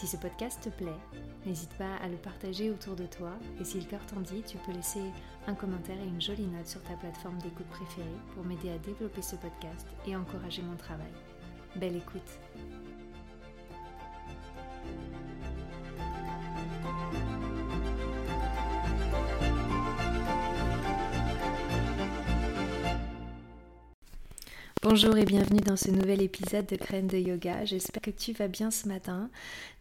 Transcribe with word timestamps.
Si 0.00 0.06
ce 0.06 0.16
podcast 0.16 0.62
te 0.62 0.70
plaît, 0.70 0.96
n'hésite 1.44 1.74
pas 1.74 1.96
à 2.02 2.08
le 2.08 2.16
partager 2.16 2.70
autour 2.70 2.96
de 2.96 3.04
toi 3.04 3.32
et 3.60 3.64
si 3.64 3.78
le 3.78 3.84
cœur 3.84 4.00
t'en 4.06 4.22
dit, 4.22 4.42
tu 4.46 4.56
peux 4.56 4.72
laisser 4.72 5.02
un 5.46 5.52
commentaire 5.52 6.00
et 6.02 6.08
une 6.08 6.22
jolie 6.22 6.46
note 6.46 6.66
sur 6.66 6.82
ta 6.84 6.94
plateforme 6.94 7.36
d'écoute 7.36 7.66
préférée 7.66 8.08
pour 8.34 8.42
m'aider 8.42 8.70
à 8.70 8.78
développer 8.78 9.20
ce 9.20 9.36
podcast 9.36 9.86
et 10.06 10.16
encourager 10.16 10.62
mon 10.62 10.76
travail. 10.76 11.12
Belle 11.76 11.96
écoute 11.96 12.40
Bonjour 24.82 25.18
et 25.18 25.26
bienvenue 25.26 25.60
dans 25.60 25.76
ce 25.76 25.90
nouvel 25.90 26.22
épisode 26.22 26.64
de 26.64 26.76
Graines 26.76 27.06
de 27.06 27.18
Yoga. 27.18 27.66
J'espère 27.66 28.00
que 28.00 28.10
tu 28.10 28.32
vas 28.32 28.48
bien 28.48 28.70
ce 28.70 28.88
matin. 28.88 29.28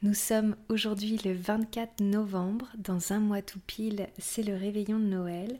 Nous 0.04 0.14
sommes 0.14 0.58
aujourd'hui 0.68 1.18
le 1.24 1.32
24 1.32 2.02
novembre, 2.02 2.68
dans 2.78 3.14
un 3.14 3.20
mois 3.20 3.42
tout 3.42 3.62
pile, 3.66 4.10
c'est 4.18 4.44
le 4.44 4.58
réveillon 4.58 5.00
de 5.00 5.06
Noël. 5.06 5.58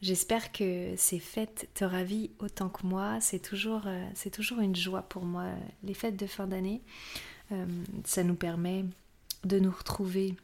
J'espère 0.00 0.50
que 0.50 0.94
ces 0.96 1.18
fêtes 1.18 1.68
te 1.74 1.84
ravissent 1.84 2.30
autant 2.38 2.70
que 2.70 2.86
moi. 2.86 3.18
C'est 3.20 3.38
toujours, 3.38 3.82
euh, 3.84 4.08
c'est 4.14 4.30
toujours 4.30 4.60
une 4.60 4.74
joie 4.74 5.02
pour 5.02 5.26
moi, 5.26 5.48
les 5.84 5.92
fêtes 5.92 6.16
de 6.16 6.26
fin 6.26 6.46
d'année. 6.46 6.80
Euh, 7.52 7.66
ça 8.06 8.24
nous 8.24 8.34
permet 8.34 8.86
de 9.44 9.58
nous 9.58 9.72
retrouver, 9.72 10.36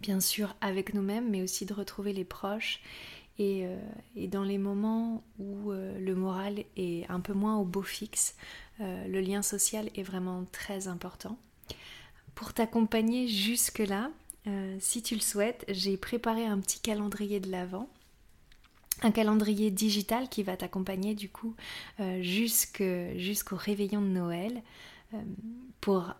bien 0.00 0.18
sûr, 0.18 0.56
avec 0.60 0.92
nous-mêmes, 0.92 1.30
mais 1.30 1.40
aussi 1.40 1.66
de 1.66 1.72
retrouver 1.72 2.14
les 2.14 2.24
proches 2.24 2.80
euh, 3.40 3.76
et, 4.14 4.28
dans 4.28 4.44
les 4.44 4.58
moments 4.58 5.24
où 5.38 5.72
euh, 5.72 5.98
le 5.98 6.14
moral 6.14 6.64
est 6.76 7.08
un 7.10 7.20
peu 7.20 7.32
moins 7.32 7.56
au 7.56 7.64
beau 7.64 7.82
fixe, 7.82 8.36
euh, 8.80 9.08
le 9.08 9.20
lien 9.20 9.42
social 9.42 9.90
est 9.96 10.02
vraiment 10.02 10.44
très 10.52 10.86
important. 10.86 11.36
Pour 12.34 12.52
t'accompagner 12.52 13.28
jusque-là, 13.28 14.10
si 14.78 15.02
tu 15.02 15.14
le 15.14 15.22
souhaites, 15.22 15.64
j'ai 15.68 15.96
préparé 15.96 16.44
un 16.44 16.58
petit 16.58 16.78
calendrier 16.78 17.40
de 17.40 17.50
l'Avent 17.50 17.88
un 19.02 19.10
calendrier 19.10 19.70
digital 19.70 20.28
qui 20.28 20.42
va 20.42 20.56
t'accompagner 20.56 21.14
du 21.14 21.30
coup 21.30 21.54
jusqu'au 22.20 23.56
réveillon 23.56 24.02
de 24.02 24.08
Noël 24.08 24.62
pour 25.80 26.12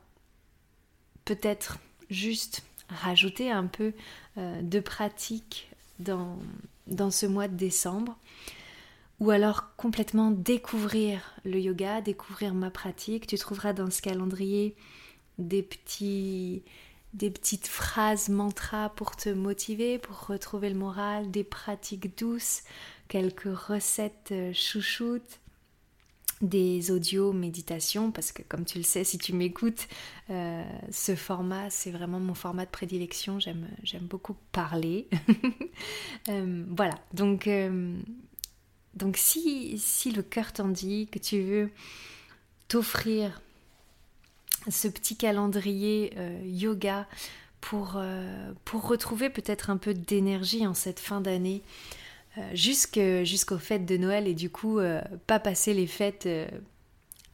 peut-être 1.27 1.79
juste 2.09 2.63
rajouter 2.89 3.51
un 3.51 3.67
peu 3.67 3.93
de 4.37 4.81
pratique 4.81 5.69
dans, 5.99 6.39
dans 6.87 7.11
ce 7.11 7.27
mois 7.27 7.49
de 7.49 7.57
décembre, 7.57 8.19
ou 9.21 9.31
alors 9.31 9.75
complètement 9.77 10.31
découvrir 10.31 11.35
le 11.45 11.59
yoga, 11.59 12.01
découvrir 12.01 12.55
ma 12.55 12.71
pratique. 12.71 13.27
Tu 13.27 13.39
trouveras 13.39 13.73
dans 13.73 13.91
ce 13.91 14.03
calendrier 14.03 14.77
des 15.39 15.63
petits 15.63 16.63
des 17.15 17.31
petites 17.31 17.69
phrases 17.69 18.29
mantras 18.29 18.89
pour 18.89 19.15
te 19.15 19.29
motiver, 19.29 19.99
pour 19.99 20.27
retrouver 20.27 20.69
le 20.69 20.75
moral, 20.75 21.31
des 21.31 21.45
pratiques 21.45 22.19
douces, 22.19 22.65
quelques 23.07 23.57
recettes 23.57 24.33
euh, 24.33 24.53
chouchoutes, 24.53 25.39
des 26.45 26.91
audios 26.91 27.33
méditation 27.33 28.11
parce 28.11 28.33
que 28.33 28.43
comme 28.43 28.65
tu 28.65 28.79
le 28.79 28.85
sais 28.85 29.05
si 29.05 29.19
tu 29.19 29.33
m'écoutes 29.33 29.89
euh, 30.31 30.63
ce 30.91 31.17
format 31.17 31.71
c'est 31.71 31.91
vraiment 31.91 32.21
mon 32.21 32.35
format 32.35 32.65
de 32.65 32.71
prédilection. 32.71 33.41
J'aime 33.41 33.67
j'aime 33.83 34.05
beaucoup 34.05 34.37
parler. 34.53 35.09
Euh, 36.31 36.65
voilà. 36.71 36.95
Donc 37.13 37.47
euh, 37.47 37.99
donc 38.95 39.19
si 39.19 39.77
si 39.77 40.11
le 40.11 40.23
cœur 40.23 40.55
t'en 40.55 40.69
dit 40.69 41.07
que 41.09 41.19
tu 41.19 41.43
veux 41.43 41.71
t'offrir 42.67 43.43
ce 44.71 44.89
petit 44.89 45.17
calendrier 45.17 46.15
yoga 46.45 47.07
pour 47.61 47.99
retrouver 48.73 49.29
peut-être 49.29 49.69
un 49.69 49.77
peu 49.77 49.93
d'énergie 49.93 50.67
en 50.67 50.73
cette 50.73 51.01
fin 51.01 51.21
d'année 51.21 51.63
jusqu'aux 52.53 53.59
fêtes 53.59 53.87
de 53.87 53.97
Noël 53.97 54.27
et 54.27 54.35
du 54.35 54.51
coup 54.51 54.79
euh, 54.79 55.01
pas 55.27 55.39
passer 55.39 55.75
les 55.75 55.87
fêtes 55.87 56.27
euh, 56.27 56.49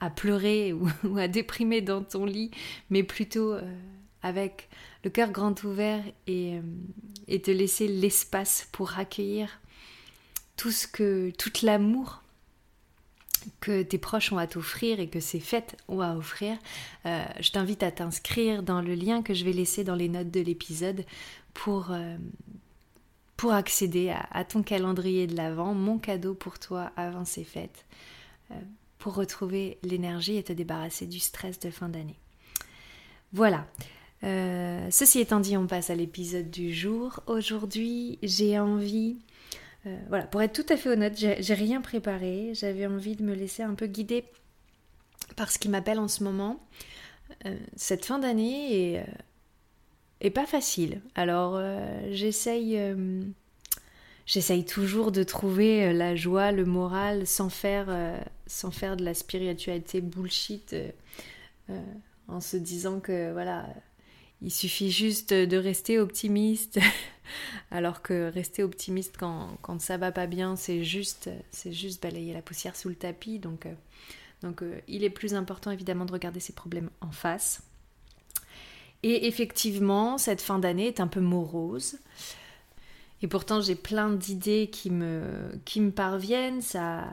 à 0.00 0.10
pleurer 0.10 0.72
ou, 1.04 1.18
à 1.18 1.28
déprimer 1.28 1.80
dans 1.80 2.02
ton 2.02 2.24
lit, 2.24 2.50
mais 2.90 3.02
plutôt 3.02 3.54
avec 4.22 4.68
le 5.04 5.10
cœur 5.10 5.30
grand 5.30 5.62
ouvert 5.64 6.02
et, 6.26 6.58
et 7.28 7.40
te 7.40 7.50
laisser 7.50 7.88
l'espace 7.88 8.68
pour 8.72 8.98
accueillir 8.98 9.60
tout 10.56 10.70
ce 10.70 10.86
que, 10.86 11.30
tout 11.38 11.52
l'amour 11.62 12.22
que 13.60 13.82
tes 13.82 13.96
proches 13.96 14.32
ont 14.32 14.38
à 14.38 14.46
t'offrir 14.46 15.00
et 15.00 15.08
que 15.08 15.20
ces 15.20 15.40
fêtes 15.40 15.76
ont 15.88 16.02
à 16.02 16.14
offrir, 16.14 16.58
je 17.04 17.50
t'invite 17.50 17.82
à 17.82 17.90
t'inscrire 17.90 18.62
dans 18.62 18.82
le 18.82 18.94
lien 18.94 19.22
que 19.22 19.32
je 19.32 19.46
vais 19.46 19.54
laisser 19.54 19.84
dans 19.84 19.94
les 19.94 20.10
notes 20.10 20.30
de 20.30 20.40
l'épisode 20.40 21.06
pour, 21.54 21.94
pour 23.40 23.54
accéder 23.54 24.14
à, 24.32 24.44
ton 24.44 24.62
calendrier 24.62 25.26
de 25.26 25.34
l'Avent, 25.34 25.72
mon 25.72 25.96
cadeau 25.96 26.34
pour 26.34 26.58
toi 26.58 26.92
avant 26.94 27.24
ces 27.24 27.42
fêtes, 27.42 27.86
euh, 28.50 28.54
pour 28.98 29.14
retrouver 29.14 29.78
l'énergie 29.82 30.36
et 30.36 30.42
te 30.42 30.52
débarrasser 30.52 31.06
du 31.06 31.18
stress 31.18 31.58
de 31.58 31.70
fin 31.70 31.88
d'année. 31.88 32.18
Voilà. 33.32 33.66
Euh, 34.24 34.86
ceci 34.90 35.20
étant 35.20 35.40
dit, 35.40 35.56
on 35.56 35.66
passe 35.66 35.88
à 35.88 35.94
l'épisode 35.94 36.50
du 36.50 36.74
jour. 36.74 37.20
Aujourd'hui, 37.26 38.18
j'ai 38.22 38.58
envie, 38.58 39.16
euh, 39.86 39.96
voilà, 40.10 40.26
pour 40.26 40.42
être 40.42 40.52
tout 40.52 40.70
à 40.70 40.76
fait 40.76 40.90
honnête, 40.90 41.16
j'ai 41.16 41.54
rien 41.54 41.80
préparé. 41.80 42.52
J'avais 42.52 42.86
envie 42.86 43.16
de 43.16 43.22
me 43.22 43.32
laisser 43.32 43.62
un 43.62 43.72
peu 43.72 43.86
guider 43.86 44.26
par 45.36 45.50
ce 45.50 45.58
qui 45.58 45.70
m'appelle 45.70 45.98
en 45.98 46.08
ce 46.08 46.22
moment. 46.22 46.60
cette 47.74 48.04
fin 48.04 48.18
d'année 48.18 48.96
est 48.96 49.06
et 50.20 50.30
pas 50.30 50.46
facile. 50.46 51.00
Alors 51.14 51.54
euh, 51.56 52.08
j'essaye, 52.12 52.78
euh, 52.78 53.22
j'essaye 54.26 54.64
toujours 54.64 55.12
de 55.12 55.22
trouver 55.22 55.86
euh, 55.86 55.92
la 55.92 56.14
joie, 56.14 56.52
le 56.52 56.64
moral, 56.64 57.26
sans 57.26 57.48
faire, 57.48 57.88
sans 58.46 58.70
faire 58.70 58.96
de 58.96 59.04
la 59.04 59.14
spiritualité 59.14 60.00
bullshit, 60.00 60.74
en 62.28 62.40
se 62.40 62.56
disant 62.56 63.00
que 63.00 63.32
voilà, 63.32 63.68
il 64.42 64.50
suffit 64.50 64.90
juste 64.90 65.32
de 65.32 65.56
rester 65.56 65.98
optimiste. 65.98 66.78
Alors 67.70 68.02
que 68.02 68.28
rester 68.32 68.64
optimiste 68.64 69.16
quand, 69.16 69.56
quand 69.62 69.80
ça 69.80 69.96
va 69.96 70.10
pas 70.10 70.26
bien, 70.26 70.56
c'est 70.56 70.82
juste, 70.82 71.30
c'est 71.52 71.72
juste 71.72 72.02
balayer 72.02 72.34
la 72.34 72.42
poussière 72.42 72.74
sous 72.74 72.88
le 72.88 72.96
tapis. 72.96 73.38
Donc, 73.38 73.68
donc 74.42 74.64
il 74.88 75.04
est 75.04 75.10
plus 75.10 75.34
important 75.34 75.70
évidemment 75.70 76.06
de 76.06 76.12
regarder 76.12 76.40
ses 76.40 76.52
problèmes 76.52 76.90
en 77.00 77.12
face 77.12 77.62
et 79.02 79.26
effectivement, 79.26 80.18
cette 80.18 80.42
fin 80.42 80.58
d'année 80.58 80.86
est 80.86 81.00
un 81.00 81.06
peu 81.06 81.20
morose. 81.20 81.98
Et 83.22 83.28
pourtant, 83.28 83.60
j'ai 83.60 83.74
plein 83.74 84.10
d'idées 84.10 84.68
qui 84.70 84.90
me, 84.90 85.22
qui 85.64 85.80
me 85.80 85.90
parviennent. 85.90 86.62
Ça, 86.62 87.12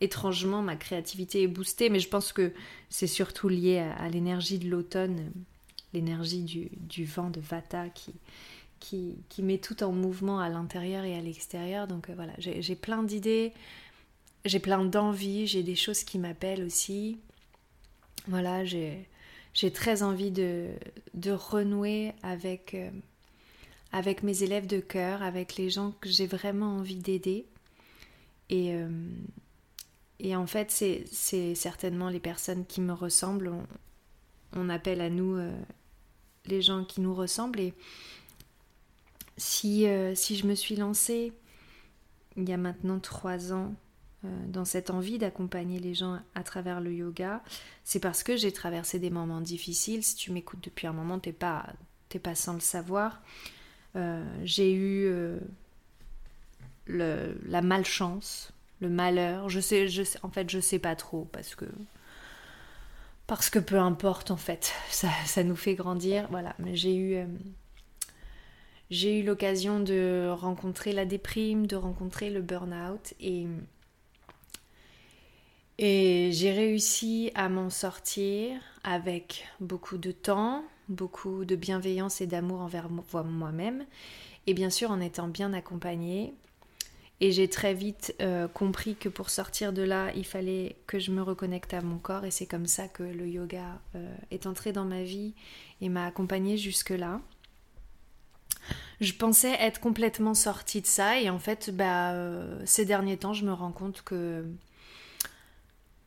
étrangement, 0.00 0.62
ma 0.62 0.76
créativité 0.76 1.42
est 1.42 1.48
boostée, 1.48 1.90
mais 1.90 2.00
je 2.00 2.08
pense 2.08 2.32
que 2.32 2.52
c'est 2.88 3.06
surtout 3.06 3.48
lié 3.48 3.78
à, 3.78 4.08
l'énergie 4.08 4.58
de 4.58 4.68
l'automne, 4.68 5.30
l'énergie 5.92 6.42
du, 6.42 6.70
du, 6.76 7.04
vent 7.04 7.30
de 7.30 7.40
Vata 7.40 7.88
qui, 7.90 8.14
qui, 8.78 9.16
qui, 9.28 9.42
met 9.42 9.58
tout 9.58 9.82
en 9.82 9.92
mouvement 9.92 10.40
à 10.40 10.48
l'intérieur 10.48 11.04
et 11.04 11.16
à 11.16 11.20
l'extérieur. 11.20 11.86
Donc 11.86 12.08
euh, 12.08 12.14
voilà, 12.14 12.32
j'ai 12.38 12.74
plein 12.74 13.02
d'idées, 13.02 13.52
j'ai 14.46 14.58
plein 14.58 14.84
d'envies, 14.84 15.46
j'ai 15.46 15.62
des 15.62 15.76
choses 15.76 16.02
qui 16.02 16.18
m'appellent 16.18 16.64
aussi. 16.64 17.18
Voilà, 18.26 18.64
j'ai 18.64 19.06
j'ai 19.54 19.72
très 19.72 20.02
envie 20.02 20.30
de, 20.30 20.68
de 21.14 21.32
renouer 21.32 22.12
avec, 22.22 22.74
euh, 22.74 22.90
avec 23.92 24.22
mes 24.22 24.42
élèves 24.42 24.66
de 24.66 24.80
cœur, 24.80 25.22
avec 25.22 25.56
les 25.56 25.70
gens 25.70 25.92
que 26.00 26.08
j'ai 26.08 26.26
vraiment 26.26 26.76
envie 26.76 26.96
d'aider. 26.96 27.46
Et, 28.48 28.74
euh, 28.74 28.88
et 30.18 30.36
en 30.36 30.46
fait, 30.46 30.70
c'est 30.70 31.54
certainement 31.54 32.08
les 32.08 32.20
personnes 32.20 32.66
qui 32.66 32.80
me 32.80 32.92
ressemblent. 32.92 33.52
On, 34.54 34.68
appelle 34.68 35.00
à 35.00 35.10
nous 35.10 35.36
euh, 35.36 35.52
les 36.46 36.62
gens 36.62 36.84
qui 36.84 37.00
nous 37.00 37.14
ressemblent. 37.14 37.60
Et 37.60 37.74
si, 39.36 39.86
si 40.14 40.36
je 40.36 40.46
me 40.46 40.54
suis 40.54 40.76
lancée 40.76 41.32
il 42.36 42.48
y 42.48 42.52
a 42.52 42.56
maintenant 42.56 43.00
trois 43.00 43.52
ans 43.52 43.74
dans 44.22 44.64
cette 44.64 44.90
envie 44.90 45.18
d'accompagner 45.18 45.78
les 45.78 45.94
gens 45.94 46.18
à 46.34 46.42
travers 46.42 46.80
le 46.80 46.92
yoga, 46.92 47.42
c'est 47.84 48.00
parce 48.00 48.22
que 48.22 48.36
j'ai 48.36 48.52
traversé 48.52 48.98
des 48.98 49.10
moments 49.10 49.40
difficiles. 49.40 50.02
Si 50.02 50.14
tu 50.14 50.30
m'écoutes 50.30 50.62
depuis 50.62 50.86
un 50.86 50.92
moment, 50.92 51.18
t'es 51.18 51.32
pas, 51.32 51.66
pas 52.22 52.34
sans 52.34 52.52
le 52.52 52.60
savoir. 52.60 53.22
Euh, 53.96 54.24
j'ai 54.44 54.72
eu, 54.72 55.06
euh, 55.06 55.38
la 56.86 57.62
malchance, 57.62 58.52
le 58.80 58.88
malheur. 58.88 59.48
Je 59.48 59.60
sais, 59.60 59.88
je 59.88 60.02
sais, 60.02 60.18
en 60.22 60.30
fait, 60.30 60.50
je 60.50 60.60
sais 60.60 60.78
pas 60.78 60.96
trop 60.96 61.26
parce 61.32 61.54
que 61.54 61.66
parce 63.26 63.48
que 63.48 63.60
peu 63.60 63.78
importe 63.78 64.32
en 64.32 64.36
fait, 64.36 64.72
ça, 64.90 65.08
ça 65.24 65.44
nous 65.44 65.56
fait 65.56 65.74
grandir. 65.74 66.26
Voilà, 66.30 66.56
j'ai 66.72 66.96
eu 66.96 67.14
euh, 67.14 67.26
j'ai 68.90 69.20
eu 69.20 69.22
l'occasion 69.22 69.80
de 69.80 70.28
rencontrer 70.30 70.92
la 70.92 71.04
déprime, 71.06 71.66
de 71.66 71.76
rencontrer 71.76 72.28
le 72.30 72.42
burn-out 72.42 73.14
et 73.20 73.46
et 75.82 76.30
j'ai 76.32 76.52
réussi 76.52 77.32
à 77.34 77.48
m'en 77.48 77.70
sortir 77.70 78.60
avec 78.84 79.48
beaucoup 79.60 79.96
de 79.96 80.12
temps, 80.12 80.62
beaucoup 80.88 81.46
de 81.46 81.56
bienveillance 81.56 82.20
et 82.20 82.26
d'amour 82.26 82.60
envers 82.60 82.88
moi-même 83.24 83.86
et 84.46 84.52
bien 84.52 84.68
sûr 84.68 84.90
en 84.90 85.00
étant 85.00 85.26
bien 85.26 85.54
accompagnée 85.54 86.34
et 87.22 87.32
j'ai 87.32 87.48
très 87.48 87.74
vite 87.74 88.14
euh, 88.20 88.46
compris 88.48 88.94
que 88.94 89.08
pour 89.08 89.30
sortir 89.30 89.72
de 89.72 89.82
là, 89.82 90.10
il 90.14 90.24
fallait 90.24 90.76
que 90.86 90.98
je 90.98 91.10
me 91.10 91.22
reconnecte 91.22 91.74
à 91.74 91.82
mon 91.82 91.98
corps. 91.98 92.24
Et 92.24 92.30
c'est 92.30 92.46
comme 92.46 92.66
ça 92.66 92.88
que 92.88 93.02
le 93.02 93.28
yoga 93.28 93.78
euh, 93.94 94.16
est 94.30 94.46
entré 94.46 94.72
dans 94.72 94.86
ma 94.86 95.02
vie 95.02 95.34
et 95.82 95.90
m'a 95.90 96.06
accompagnée 96.06 96.56
jusque-là. 96.56 97.20
Je 99.02 99.12
pensais 99.12 99.52
être 99.60 99.80
complètement 99.80 100.32
sortie 100.32 100.80
de 100.80 100.86
ça. 100.86 101.20
Et 101.20 101.28
en 101.28 101.38
fait, 101.38 101.70
bah, 101.74 102.12
euh, 102.12 102.58
ces 102.64 102.86
derniers 102.86 103.18
temps, 103.18 103.34
je 103.34 103.44
me 103.44 103.52
rends 103.52 103.72
compte 103.72 104.02
que. 104.02 104.44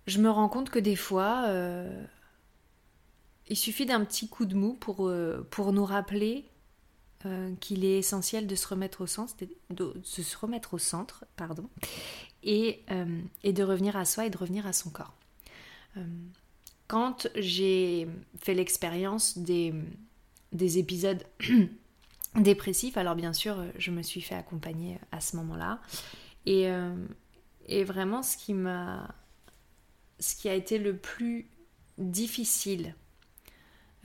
Je 0.05 0.19
me 0.19 0.29
rends 0.29 0.50
compte 0.50 0.69
que 0.69 0.79
des 0.79 0.95
fois, 0.95 1.47
il 3.47 3.57
suffit 3.57 3.85
d'un 3.85 4.03
petit 4.03 4.27
coup 4.27 4.45
de 4.45 4.55
mou 4.55 4.73
pour, 4.73 5.11
pour 5.50 5.73
nous 5.73 5.85
rappeler 5.85 6.45
euh, 7.25 7.55
qu'il 7.61 7.85
est 7.85 8.00
essentiel 8.00 8.47
de 8.47 8.55
se 8.55 8.67
remettre 8.67 9.00
au 9.00 9.07
centre, 9.07 9.33
au 10.73 10.77
centre, 10.77 11.25
pardon, 11.38 11.69
et, 12.44 12.83
euh, 12.91 13.21
de 13.45 13.63
revenir 13.63 13.95
à 13.95 14.03
soi 14.03 14.25
et 14.25 14.29
de 14.29 14.38
revenir 14.38 14.67
à 14.67 14.73
son 14.73 14.89
corps. 14.89 15.13
Euh, 15.95 16.03
quand 16.88 17.29
j'ai 17.38 18.09
fait 18.41 18.53
l'expérience 18.53 19.38
des, 19.38 19.73
des 20.51 20.79
épisodes 20.79 21.23
dépressifs, 22.35 22.97
alors 22.97 23.15
bien 23.15 23.31
sûr, 23.31 23.56
je 23.77 23.91
me 23.91 24.01
suis 24.01 24.19
fait 24.19 24.35
accompagner 24.35 24.99
à 25.13 25.21
ce 25.21 25.38
moment-là, 25.38 25.79
et 26.45 26.67
vraiment 27.85 28.21
ce 28.21 28.35
qui 28.35 28.53
m'a, 28.53 29.15
ce 30.23 30.35
qui 30.35 30.47
a 30.47 30.53
été 30.53 30.77
le 30.77 30.95
plus 30.95 31.47
difficile 31.97 32.95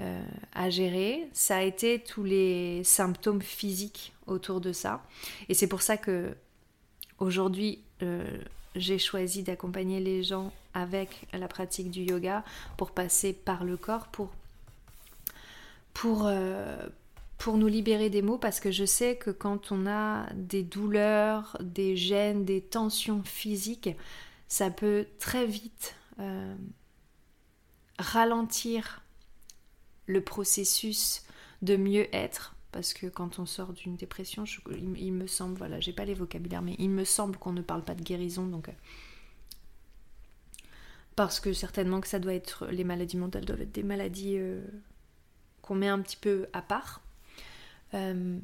euh, 0.01 0.25
à 0.53 0.69
gérer, 0.69 1.29
ça 1.33 1.59
a 1.59 1.63
été 1.63 2.01
tous 2.01 2.25
les 2.25 2.83
symptômes 2.83 3.41
physiques 3.41 4.13
autour 4.27 4.61
de 4.61 4.73
ça. 4.73 5.05
Et 5.49 5.55
c'est 5.55 5.69
pour 5.69 5.81
ça 5.81 5.97
que 5.97 6.37
aujourd'hui, 7.19 7.83
euh, 8.03 8.39
j'ai 8.75 8.99
choisi 8.99 9.45
d'accompagner 9.45 10.01
les 10.01 10.25
gens 10.25 10.53
avec 10.75 11.27
la 11.33 11.47
pratique 11.47 11.91
du 11.91 12.03
yoga 12.03 12.45
pour 12.77 12.91
passer 12.91 13.33
par 13.33 13.65
le 13.65 13.77
corps, 13.77 14.09
pour, 14.09 14.31
pour, 15.95 16.27
euh, 16.27 16.77
pour 17.39 17.57
nous 17.59 17.69
libérer 17.69 18.11
des 18.11 18.23
mots, 18.23 18.39
parce 18.39 18.59
que 18.59 18.73
je 18.73 18.85
sais 18.85 19.15
que 19.17 19.31
quand 19.31 19.71
on 19.71 19.87
a 19.87 20.29
des 20.35 20.65
douleurs, 20.65 21.57
des 21.61 21.97
gènes, 21.97 22.45
des 22.45 22.61
tensions 22.61 23.23
physiques, 23.23 23.91
ça 24.49 24.71
peut 24.71 25.07
très 25.19 25.47
vite 25.47 25.95
ralentir 27.99 29.03
le 30.07 30.23
processus 30.23 31.23
de 31.63 31.77
mieux-être 31.77 32.55
parce 32.73 32.93
que 32.93 33.07
quand 33.07 33.39
on 33.39 33.47
sort 33.47 33.73
d'une 33.73 33.97
dépression, 33.97 34.45
il, 34.71 35.13
me 35.13 35.27
semble, 35.27 35.57
voilà, 35.57 35.81
j'ai 35.81 35.93
pas 35.93 36.05
les 36.05 36.15
vocabulaires, 36.15 36.63
mais 36.63 36.77
il 36.79 36.91
me 36.91 37.05
semble 37.05 37.39
qu'on 37.39 37.53
ne 37.53 37.63
parle 37.63 37.83
pas 37.83 37.95
de 37.95 38.03
guérison, 38.03 38.47
donc 38.47 38.69
euh, 38.69 38.73
parce 41.17 41.41
que 41.41 41.53
certainement 41.53 42.01
que 42.01 42.09
ça 42.09 42.19
doit 42.19 42.35
être 42.35 42.67
les 42.67 42.85
maladies 42.85 43.17
mentales 43.17 43.45
doivent 43.45 43.63
être 43.63 43.73
des 43.73 43.83
maladies 43.83 44.37
euh, 44.39 44.61
qu'on 45.63 45.75
met 45.75 45.89
un 45.89 46.01
petit 46.01 46.17
peu 46.17 46.47
à 46.53 46.63
part. 46.63 47.01
Euh, 47.95 48.39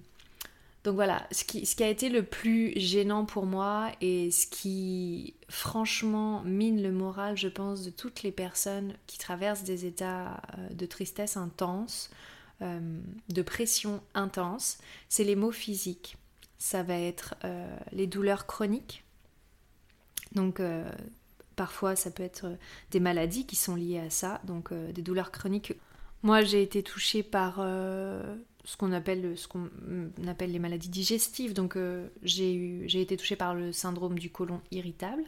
donc 0.84 0.96
voilà, 0.96 1.26
ce 1.32 1.44
qui, 1.44 1.82
a 1.82 1.88
été 1.88 2.10
le 2.10 2.22
plus 2.22 2.78
gênant 2.78 3.25
pour 3.25 3.46
moi 3.46 3.90
et 4.02 4.31
ce 4.31 4.46
qui 4.46 5.34
franchement 5.48 6.42
mine 6.44 6.82
le 6.82 6.92
moral, 6.92 7.38
je 7.38 7.48
pense, 7.48 7.84
de 7.84 7.90
toutes 7.90 8.22
les 8.22 8.31
personnes 8.31 8.92
qui 9.06 9.16
traversent 9.16 9.62
des 9.64 9.86
états 9.86 10.42
euh, 10.58 10.69
de 10.75 10.84
tristesse 10.84 11.38
intense, 11.38 12.10
euh, 12.60 13.00
de 13.31 13.42
pression 13.42 14.02
intense, 14.12 14.76
c'est 15.08 15.25
les 15.25 15.36
maux 15.36 15.52
physiques. 15.52 16.19
Ça 16.58 16.82
va 16.82 16.98
être 16.98 17.34
euh, 17.44 17.76
les 17.92 18.06
douleurs 18.06 18.46
chroniques. 18.46 19.04
Donc 20.32 20.60
parfois 21.54 21.94
ça 21.94 22.10
peut 22.10 22.25
être 22.25 22.58
des 22.90 22.98
maladies 22.98 23.46
qui 23.46 23.54
sont 23.54 23.76
liées 23.76 24.00
à 24.00 24.10
ça, 24.10 24.40
donc 24.44 24.75
des 24.75 25.00
douleurs 25.00 25.31
chroniques. 25.31 25.75
Moi 26.25 26.42
j'ai 26.42 26.60
été 26.60 26.82
touchée 26.82 27.22
par 27.22 27.60
ce 28.64 28.76
qu'on 28.76 28.93
appelle, 28.93 29.37
ce 29.37 29.46
qu'on 29.46 29.69
appelle 30.26 30.52
les 30.52 30.58
maladies 30.58 30.88
digestives. 30.88 31.52
Donc 31.52 31.76
euh, 31.76 32.08
j'ai 32.22 33.00
été 33.00 33.16
touchée 33.16 33.37
par 33.37 33.55
le 33.55 33.72
syndrome 33.72 34.19
du 34.19 34.31
côlon 34.31 34.61
irritable. 34.70 35.22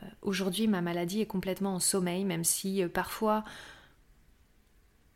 Euh, 0.00 0.06
aujourd'hui, 0.22 0.68
ma 0.68 0.82
maladie 0.82 1.20
est 1.20 1.26
complètement 1.26 1.74
en 1.74 1.80
sommeil, 1.80 2.24
même 2.24 2.44
si 2.44 2.82
euh, 2.82 2.88
parfois 2.88 3.44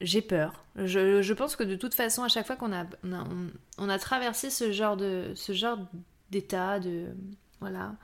j'ai 0.00 0.22
peur. 0.22 0.64
Je, 0.76 1.32
pense 1.32 1.54
que 1.54 1.62
de 1.62 1.76
toute 1.76 1.94
façon, 1.94 2.24
à 2.24 2.28
chaque 2.28 2.46
fois 2.46 2.56
qu'on 2.56 2.72
a, 2.72 2.84
on 3.78 3.88
a, 3.88 3.98
traversé 3.98 4.50
ce 4.50 4.72
genre 4.72 4.96
de 4.96 5.32
ce 5.36 5.52
genre 5.52 5.78
d'état, 6.30 6.80
de 6.80 7.06
voilà, 7.60 7.94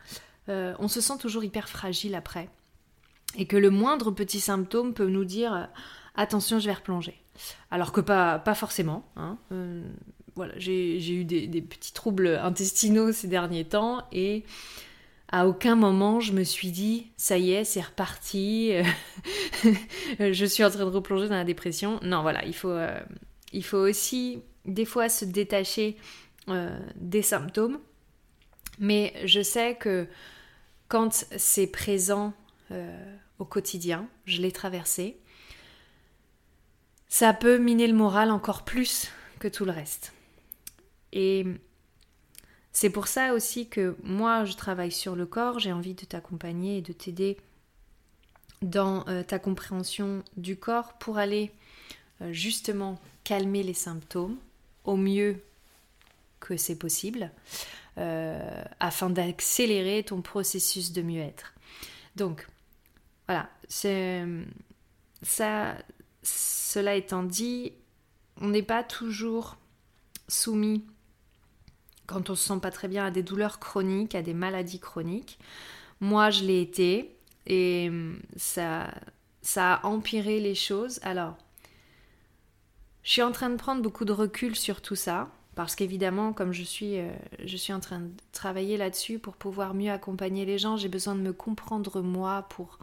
on 0.46 0.88
se 0.88 1.00
sent 1.00 1.18
toujours 1.18 1.44
hyper 1.44 1.68
fragile 1.68 2.14
après, 2.14 2.48
et 3.36 3.46
que 3.46 3.56
le 3.56 3.70
moindre 3.70 4.12
petit 4.12 4.40
symptôme 4.40 4.94
peut 4.94 5.08
nous 5.08 5.24
dire 5.24 5.68
attention, 6.14 6.60
je 6.60 6.66
vais 6.66 6.74
replonger. 6.74 7.20
Alors 7.70 7.92
que 7.92 8.00
pas, 8.00 8.42
forcément. 8.54 9.04
Hein. 9.16 9.38
Euh, 9.52 9.82
voilà, 10.36 10.54
j'ai 10.56 11.14
eu 11.14 11.24
des, 11.24 11.62
petits 11.62 11.92
troubles 11.92 12.28
intestinaux 12.42 13.12
ces 13.12 13.28
derniers 13.28 13.64
temps 13.64 14.04
et 14.12 14.44
à 15.32 15.46
aucun 15.46 15.76
moment 15.76 16.18
je 16.18 16.32
me 16.32 16.42
suis 16.44 16.70
dit 16.70 17.12
ça 17.16 17.36
y 17.38 17.52
est, 17.52 17.64
c'est 17.64 17.80
reparti, 17.80 18.72
je 20.18 20.44
suis 20.44 20.64
en 20.64 20.70
train 20.70 20.84
de 20.84 20.90
replonger 20.90 21.28
dans 21.28 21.34
la 21.34 21.44
dépression. 21.44 22.00
Non, 22.02 22.22
voilà, 22.22 22.44
il 22.44 22.54
faut, 22.54 22.70
euh, 22.70 23.00
aussi 23.72 24.42
des 24.64 24.84
fois 24.84 25.08
se 25.08 25.24
détacher 25.24 25.96
euh, 26.48 26.78
des 26.96 27.22
symptômes. 27.22 27.78
Mais 28.78 29.12
je 29.24 29.42
sais 29.42 29.74
que 29.74 30.06
quand 30.88 31.26
c'est 31.36 31.66
présent 31.66 32.32
au 33.38 33.44
quotidien, 33.44 34.08
je 34.26 34.40
l'ai 34.40 34.52
traversé, 34.52 35.18
ça 37.10 37.34
peut 37.34 37.58
miner 37.58 37.88
le 37.88 37.92
moral 37.92 38.30
encore 38.30 38.64
plus 38.64 39.10
que 39.40 39.48
tout 39.48 39.66
le 39.66 39.72
reste. 39.72 40.14
Et 41.12 41.44
c'est 42.72 42.88
pour 42.88 43.08
ça 43.08 43.34
aussi 43.34 43.68
que 43.68 43.96
moi, 44.04 44.44
je 44.44 44.54
travaille 44.54 44.92
sur 44.92 45.16
le 45.16 45.26
corps, 45.26 45.58
j'ai 45.58 45.72
envie 45.72 45.94
de 45.94 46.04
t'accompagner 46.04 46.78
et 46.78 46.82
de 46.82 46.92
t'aider 46.92 47.36
dans 48.62 49.06
euh, 49.08 49.24
ta 49.24 49.40
compréhension 49.40 50.22
du 50.36 50.56
corps 50.56 50.92
pour 50.94 51.18
aller 51.18 51.50
euh, 52.22 52.32
justement 52.32 53.00
calmer 53.24 53.64
les 53.64 53.74
symptômes 53.74 54.38
au 54.84 54.96
mieux 54.96 55.42
que 56.38 56.56
c'est 56.56 56.78
possible 56.78 57.32
euh, 57.98 58.62
afin 58.78 59.10
d'accélérer 59.10 60.04
ton 60.04 60.22
processus 60.22 60.92
de 60.92 61.02
mieux-être. 61.02 61.54
Donc 62.14 62.46
voilà, 63.26 63.50
ça 63.68 64.24
cela 66.22 66.94
étant 66.94 67.22
dit, 67.22 67.72
on 68.40 68.48
n'est 68.48 68.62
pas 68.62 68.82
toujours 68.82 69.56
soumis, 70.28 70.84
quand 72.06 72.30
on 72.30 72.34
se 72.34 72.48
sent 72.48 72.60
pas 72.60 72.70
très 72.70 72.88
bien, 72.88 73.06
à 73.06 73.10
des 73.10 73.22
douleurs 73.22 73.58
chroniques, 73.58 74.14
à 74.14 74.22
des 74.22 74.34
maladies 74.34 74.80
chroniques. 74.80 75.38
Moi, 76.00 76.30
je 76.30 76.44
l'ai 76.44 76.60
été 76.60 77.16
et 77.46 77.88
hum, 77.88 78.18
ça, 78.36 78.92
ça 79.42 79.74
a 79.74 79.86
empiré 79.86 80.40
les 80.40 80.54
choses. 80.54 80.98
Alors, 81.02 81.36
je 83.02 83.12
suis 83.12 83.22
en 83.22 83.32
train 83.32 83.50
de 83.50 83.56
prendre 83.56 83.82
beaucoup 83.82 84.04
de 84.04 84.12
recul 84.12 84.56
sur 84.56 84.80
tout 84.80 84.96
ça 84.96 85.30
parce 85.54 85.74
qu'évidemment, 85.74 86.32
comme 86.32 86.52
je 86.52 86.62
suis, 86.62 86.98
euh, 86.98 87.10
je 87.44 87.56
suis 87.56 87.72
en 87.72 87.80
train 87.80 88.00
de 88.00 88.10
travailler 88.32 88.76
là-dessus 88.76 89.18
pour 89.18 89.36
pouvoir 89.36 89.74
mieux 89.74 89.90
accompagner 89.90 90.44
les 90.44 90.58
gens, 90.58 90.76
j'ai 90.76 90.88
besoin 90.88 91.14
de 91.14 91.20
me 91.20 91.32
comprendre 91.32 92.00
moi 92.02 92.46
pour, 92.50 92.78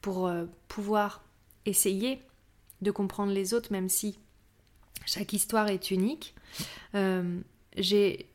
pour 0.00 0.26
euh, 0.26 0.44
pouvoir 0.68 1.22
essayer 1.66 2.22
de 2.82 2.90
comprendre 2.90 3.32
les 3.32 3.54
autres, 3.54 3.72
même 3.72 3.88
si 3.88 4.18
chaque 5.06 5.32
histoire 5.32 5.68
est 5.68 5.90
unique. 5.90 6.34
Euh, 6.94 7.40
j'ai 7.76 8.26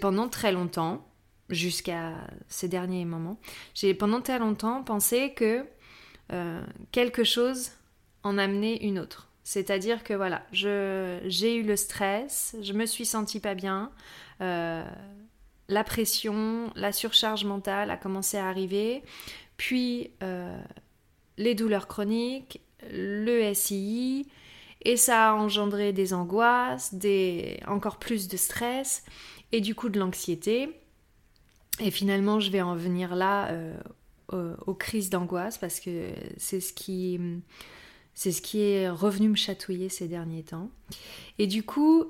pendant 0.00 0.28
très 0.28 0.52
longtemps, 0.52 1.06
jusqu'à 1.48 2.14
ces 2.48 2.68
derniers 2.68 3.04
moments, 3.04 3.38
j'ai 3.74 3.94
pendant 3.94 4.20
très 4.20 4.38
longtemps 4.38 4.82
pensé 4.82 5.34
que 5.34 5.66
euh, 6.32 6.62
quelque 6.92 7.24
chose 7.24 7.72
en 8.22 8.38
amenait 8.38 8.76
une 8.76 8.98
autre. 8.98 9.28
C'est-à-dire 9.44 10.04
que 10.04 10.14
voilà, 10.14 10.46
j'ai 10.52 11.56
eu 11.56 11.62
le 11.64 11.76
stress, 11.76 12.56
je 12.62 12.72
me 12.72 12.86
suis 12.86 13.04
sentie 13.04 13.40
pas 13.40 13.54
bien, 13.54 13.90
euh, 14.40 14.84
la 15.68 15.84
pression, 15.84 16.70
la 16.76 16.92
surcharge 16.92 17.44
mentale 17.44 17.90
a 17.90 17.96
commencé 17.96 18.38
à 18.38 18.48
arriver, 18.48 19.02
puis 19.56 20.10
les 21.38 21.54
douleurs 21.54 21.88
chroniques, 21.88 22.60
le 22.90 23.52
SII, 23.54 24.26
et 24.84 24.96
ça 24.96 25.30
a 25.30 25.34
engendré 25.34 25.92
des 25.92 26.12
angoisses, 26.12 26.94
des, 26.94 27.60
encore 27.66 27.98
plus 27.98 28.28
de 28.28 28.36
stress, 28.36 29.04
et 29.52 29.60
du 29.60 29.74
coup 29.74 29.88
de 29.88 29.98
l'anxiété. 29.98 30.68
Et 31.80 31.90
finalement, 31.90 32.40
je 32.40 32.50
vais 32.50 32.62
en 32.62 32.74
venir 32.74 33.14
là 33.14 33.50
euh, 33.50 34.56
aux, 34.66 34.74
crises 34.74 35.10
d'angoisse 35.10 35.58
parce 35.58 35.80
que 35.80 36.08
c'est 36.36 36.60
ce 36.60 36.72
qui 36.72 37.18
c'est 38.14 38.32
ce 38.32 38.42
qui 38.42 38.60
est 38.60 38.90
revenu 38.90 39.28
me 39.28 39.36
chatouiller 39.36 39.88
ces 39.88 40.06
derniers 40.06 40.42
temps. 40.42 40.70
Et 41.38 41.46
du 41.46 41.62
coup, 41.62 42.06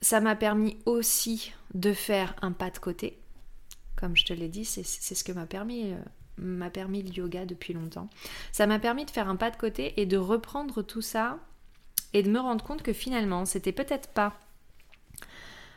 ça 0.00 0.20
m'a 0.20 0.34
permis 0.34 0.76
aussi 0.84 1.52
de 1.74 1.92
faire 1.92 2.34
un 2.42 2.52
pas 2.52 2.70
de 2.70 2.78
côté. 2.78 3.18
Comme 3.96 4.16
je 4.16 4.24
te 4.24 4.32
l'ai 4.32 4.48
dit, 4.48 4.64
c'est 4.64 4.84
ce 4.84 5.24
que 5.24 5.32
m'a 5.32 5.46
permis, 5.46 5.92
euh, 5.92 5.96
m'a 6.38 6.70
permis 6.70 7.02
le 7.02 7.12
yoga 7.12 7.44
depuis 7.44 7.72
longtemps. 7.74 8.08
Ça 8.52 8.66
m'a 8.66 8.78
permis 8.78 9.04
de 9.04 9.10
faire 9.10 9.28
un 9.28 9.36
pas 9.36 9.50
de 9.50 9.56
côté 9.56 10.00
et 10.00 10.06
de 10.06 10.16
reprendre 10.16 10.82
tout 10.82 11.02
ça 11.02 11.38
et 12.12 12.22
de 12.22 12.30
me 12.30 12.40
rendre 12.40 12.64
compte 12.64 12.82
que 12.82 12.92
finalement, 12.92 13.44
c'était 13.44 13.72
peut-être 13.72 14.08
pas 14.08 14.38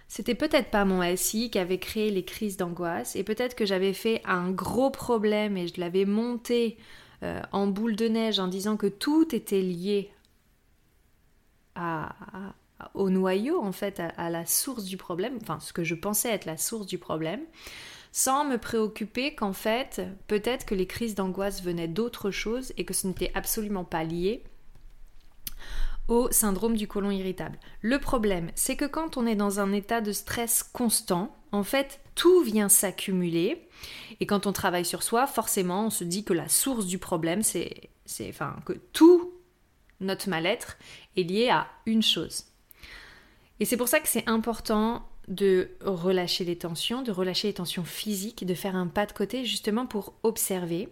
c'était 0.07 0.35
peut-être 0.35 0.71
pas 0.71 0.83
mon 0.83 1.15
SI 1.15 1.49
qui 1.49 1.57
avait 1.57 1.77
créé 1.77 2.11
les 2.11 2.25
crises 2.25 2.57
d'angoisse 2.57 3.15
et 3.15 3.23
peut-être 3.23 3.55
que 3.55 3.65
j'avais 3.65 3.93
fait 3.93 4.21
un 4.25 4.51
gros 4.51 4.89
problème 4.89 5.55
et 5.55 5.69
je 5.69 5.79
l'avais 5.79 6.03
monté 6.03 6.77
euh, 7.23 7.41
en 7.53 7.67
boule 7.67 7.95
de 7.95 8.09
neige 8.09 8.37
en 8.37 8.47
disant 8.47 8.75
que 8.75 8.87
tout 8.87 9.33
était 9.33 9.61
lié 9.61 10.11
au 12.93 13.09
noyau, 13.09 13.61
en 13.61 13.71
fait, 13.71 14.01
à, 14.17 14.29
la 14.29 14.45
source 14.45 14.83
du 14.83 14.97
problème, 14.97 15.37
enfin 15.41 15.59
ce 15.59 15.73
que 15.73 15.83
je 15.83 15.95
pensais 15.95 16.29
être 16.29 16.45
la 16.45 16.57
source 16.57 16.85
du 16.85 16.97
problème, 16.97 17.41
sans 18.11 18.43
me 18.45 18.57
préoccuper 18.57 19.35
qu'en 19.35 19.53
fait, 19.53 20.01
peut-être 20.27 20.65
que 20.65 20.75
les 20.75 20.87
crises 20.87 21.15
d'angoisse 21.15 21.63
venaient 21.63 21.87
d'autre 21.87 22.31
chose 22.31 22.73
et 22.77 22.85
que 22.85 22.93
ce 22.93 23.07
n'était 23.07 23.31
absolument 23.35 23.85
pas 23.85 24.03
lié 24.03 24.43
au 26.07 26.29
syndrome 26.31 26.75
du 26.75 26.87
côlon 26.87 27.11
irritable. 27.11 27.57
Le 27.81 27.97
problème, 27.99 28.51
c'est 28.53 28.75
que 28.75 28.85
quand 28.85 29.15
on 29.15 29.25
est 29.25 29.35
dans 29.35 29.61
un 29.61 29.71
état 29.71 30.01
de 30.01 30.11
stress 30.11 30.61
constant, 30.61 31.35
en 31.53 31.63
fait, 31.63 32.01
tout 32.15 32.41
vient 32.41 32.69
s'accumuler. 32.69 33.67
Et 34.19 34.25
quand 34.25 34.45
on 34.45 34.51
travaille 34.51 34.85
sur 34.85 35.03
soi, 35.03 35.25
forcément, 35.25 35.85
on 35.85 35.89
se 35.89 36.03
dit 36.03 36.25
que 36.25 36.33
la 36.33 36.49
source 36.49 36.85
du 36.85 36.97
problème, 36.97 37.43
c'est, 37.43 37.89
enfin, 38.27 38.57
que 38.65 38.73
tout 38.73 39.33
notre 40.01 40.29
mal-être 40.29 40.77
est 41.15 41.23
lié 41.23 41.49
à 41.49 41.67
une 41.85 42.03
chose. 42.03 42.45
Et 43.59 43.65
c'est 43.65 43.77
pour 43.77 43.87
ça 43.87 43.99
que 43.99 44.07
c'est 44.07 44.27
important 44.27 45.07
de 45.27 45.71
relâcher 45.81 46.43
les 46.43 46.57
tensions, 46.57 47.01
de 47.01 47.11
relâcher 47.11 47.47
les 47.47 47.53
tensions 47.53 47.83
physiques, 47.83 48.45
de 48.45 48.53
faire 48.53 48.75
un 48.75 48.87
pas 48.87 49.05
de 49.05 49.11
côté 49.11 49.45
justement 49.45 49.85
pour 49.85 50.13
observer 50.23 50.89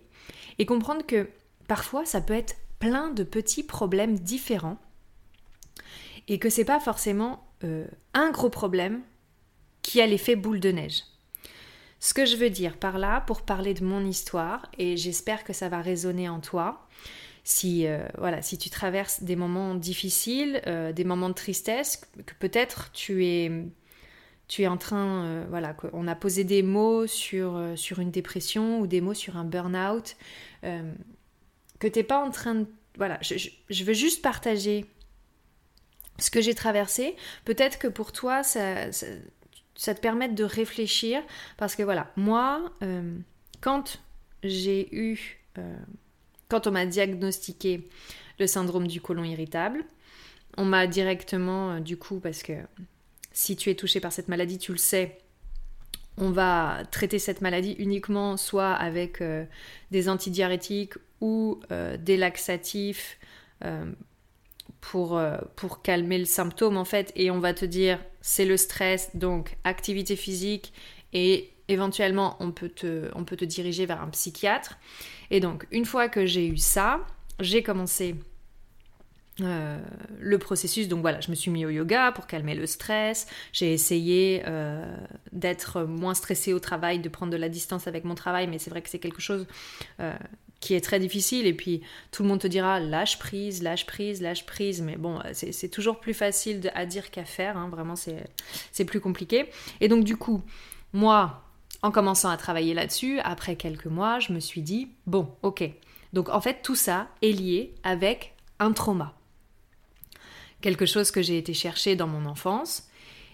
et 0.59 0.65
comprendre 0.65 1.05
que 1.05 1.29
parfois 1.67 2.05
ça 2.05 2.21
peut 2.21 2.33
être 2.33 2.55
plein 2.79 3.09
de 3.09 3.23
petits 3.23 3.63
problèmes 3.63 4.17
différents 4.17 4.77
et 6.27 6.39
que 6.39 6.49
c'est 6.49 6.65
pas 6.65 6.79
forcément 6.79 7.47
euh, 7.63 7.85
un 8.13 8.31
gros 8.31 8.49
problème 8.49 9.01
qui 9.81 10.01
a 10.01 10.07
l'effet 10.07 10.35
boule 10.35 10.59
de 10.59 10.71
neige. 10.71 11.03
Ce 11.99 12.13
que 12.13 12.25
je 12.25 12.37
veux 12.37 12.49
dire 12.49 12.77
par 12.77 12.97
là, 12.97 13.21
pour 13.21 13.41
parler 13.41 13.73
de 13.73 13.83
mon 13.83 14.05
histoire, 14.05 14.69
et 14.77 14.95
j'espère 14.95 15.43
que 15.43 15.51
ça 15.51 15.67
va 15.67 15.81
résonner 15.81 16.29
en 16.29 16.39
toi, 16.39 16.87
si, 17.43 17.87
euh, 17.87 18.07
voilà, 18.17 18.41
si 18.41 18.57
tu 18.57 18.69
traverses 18.69 19.23
des 19.23 19.35
moments 19.35 19.75
difficiles, 19.75 20.61
euh, 20.67 20.93
des 20.93 21.03
moments 21.03 21.29
de 21.29 21.33
tristesse, 21.33 22.01
que 22.25 22.33
peut-être 22.39 22.91
tu 22.93 23.25
es, 23.25 23.51
tu 24.49 24.63
es 24.63 24.67
en 24.67 24.75
train, 24.75 25.23
euh, 25.23 25.45
voilà, 25.49 25.75
on 25.93 26.07
a 26.07 26.15
posé 26.15 26.43
des 26.43 26.61
mots 26.63 27.07
sur, 27.07 27.57
sur 27.75 27.99
une 27.99 28.11
dépression 28.11 28.81
ou 28.81 28.87
des 28.87 28.99
mots 28.99 29.13
sur 29.13 29.37
un 29.37 29.45
burn-out, 29.45 30.17
que 30.61 31.87
tu 31.87 31.99
n'es 31.99 32.03
pas 32.03 32.21
en 32.21 32.31
train 32.31 32.55
de... 32.55 32.67
Voilà, 32.97 33.17
je, 33.21 33.83
veux 33.85 33.93
juste 33.93 34.21
partager 34.21 34.85
ce 36.17 36.29
que 36.29 36.41
j'ai 36.41 36.53
traversé. 36.53 37.15
Peut-être 37.45 37.79
que 37.79 37.87
pour 37.87 38.11
toi, 38.11 38.43
ça, 38.43 38.91
ça, 38.91 39.95
te 39.95 40.01
permet 40.01 40.27
de 40.27 40.43
réfléchir, 40.43 41.21
parce 41.55 41.77
que 41.77 41.83
voilà, 41.83 42.11
moi, 42.17 42.73
quand 43.61 44.01
j'ai 44.43 44.93
eu 44.93 45.39
quand 46.49 46.65
on 46.67 46.71
m'a 46.71 46.85
diagnostiqué 46.85 47.87
le 48.39 48.47
syndrome 48.47 48.87
du 48.87 48.99
côlon 48.99 49.23
irritable, 49.23 49.85
on 50.57 50.65
m'a 50.65 50.87
directement, 50.87 51.73
euh, 51.73 51.79
du 51.79 51.95
coup, 51.95 52.19
parce 52.19 52.43
que 52.43 52.53
si 53.39 53.55
tu 53.55 53.69
es 53.69 53.75
touché 53.75 54.01
par 54.01 54.11
cette 54.11 54.27
maladie, 54.27 54.57
tu 54.57 54.73
le 54.73 54.77
sais, 54.77 55.17
on 56.17 56.31
va 56.31 56.83
traiter 56.91 57.19
cette 57.19 57.39
maladie 57.39 57.71
uniquement 57.79 58.35
soit 58.35 58.73
avec 58.73 59.21
euh, 59.21 59.45
des 59.91 60.09
antidiurétiques 60.09 60.95
ou 61.21 61.61
euh, 61.71 61.95
des 61.95 62.17
laxatifs 62.17 63.17
pour, 64.81 65.21
pour 65.57 65.81
calmer 65.81 66.17
le 66.17 66.25
symptôme 66.25 66.75
en 66.77 66.85
fait. 66.85 67.13
Et 67.15 67.31
on 67.31 67.39
va 67.39 67.53
te 67.53 67.65
dire 67.65 67.99
c'est 68.19 68.45
le 68.45 68.57
stress 68.57 69.15
donc 69.15 69.57
activité 69.63 70.15
physique 70.15 70.73
et 71.11 71.51
éventuellement 71.67 72.37
on 72.39 72.51
peut 72.51 72.71
on 73.15 73.25
peut 73.25 73.35
te 73.35 73.45
diriger 73.45 73.85
vers 73.85 74.01
un 74.01 74.09
psychiatre. 74.09 74.77
Et 75.31 75.39
donc, 75.39 75.65
une 75.71 75.85
fois 75.85 76.09
que 76.09 76.25
j'ai 76.25 76.47
eu 76.47 76.57
ça, 76.57 77.05
j'ai 77.39 77.63
commencé 77.63 78.15
euh, 79.41 79.79
le 80.19 80.37
processus. 80.37 80.87
Donc 80.87 81.01
voilà, 81.01 81.21
je 81.21 81.29
me 81.29 81.35
suis 81.35 81.51
mis 81.51 81.65
au 81.65 81.69
yoga 81.69 82.11
pour 82.11 82.27
calmer 82.27 82.55
le 82.55 82.65
stress. 82.65 83.27
J'ai 83.53 83.73
essayé 83.73 84.43
euh, 84.47 84.85
d'être 85.31 85.83
moins 85.83 86.13
stressée 86.13 86.53
au 86.53 86.59
travail, 86.59 86.99
de 86.99 87.09
prendre 87.09 87.31
de 87.31 87.37
la 87.37 87.49
distance 87.49 87.87
avec 87.87 88.03
mon 88.05 88.15
travail, 88.15 88.47
mais 88.47 88.59
c'est 88.59 88.69
vrai 88.69 88.81
que 88.81 88.89
c'est 88.89 88.99
quelque 88.99 89.21
chose 89.21 89.47
euh, 89.99 90.13
qui 90.59 90.73
est 90.73 90.81
très 90.81 90.99
difficile. 90.99 91.47
Et 91.47 91.53
puis 91.53 91.81
tout 92.11 92.23
le 92.23 92.29
monde 92.29 92.39
te 92.39 92.47
dira 92.47 92.79
lâche 92.79 93.19
prise, 93.19 93.63
lâche 93.63 93.85
prise, 93.85 94.21
lâche 94.21 94.45
prise. 94.45 94.81
Mais 94.81 94.97
bon, 94.97 95.19
c'est 95.33 95.69
toujours 95.69 95.99
plus 95.99 96.13
facile 96.13 96.71
à 96.75 96.85
dire 96.85 97.11
qu'à 97.11 97.25
faire. 97.25 97.57
Hein. 97.57 97.69
Vraiment, 97.69 97.95
c'est 97.95 98.85
plus 98.85 98.99
compliqué. 98.99 99.49
Et 99.81 99.87
donc 99.87 100.03
du 100.03 100.17
coup, 100.17 100.41
moi, 100.93 101.43
en 101.81 101.91
commençant 101.91 102.29
à 102.29 102.37
travailler 102.37 102.73
là-dessus, 102.73 103.19
après 103.19 103.55
quelques 103.55 103.85
mois, 103.85 104.19
je 104.19 104.33
me 104.33 104.39
suis 104.39 104.61
dit, 104.61 104.89
bon, 105.05 105.29
ok. 105.43 105.63
Donc 106.13 106.29
en 106.29 106.41
fait, 106.41 106.61
tout 106.61 106.75
ça 106.75 107.07
est 107.21 107.31
lié 107.31 107.73
avec 107.83 108.33
un 108.59 108.73
trauma. 108.73 109.13
Quelque 110.61 110.85
chose 110.85 111.11
que 111.11 111.21
j'ai 111.21 111.37
été 111.37 111.53
chercher 111.53 111.95
dans 111.95 112.07
mon 112.07 112.25
enfance. 112.25 112.87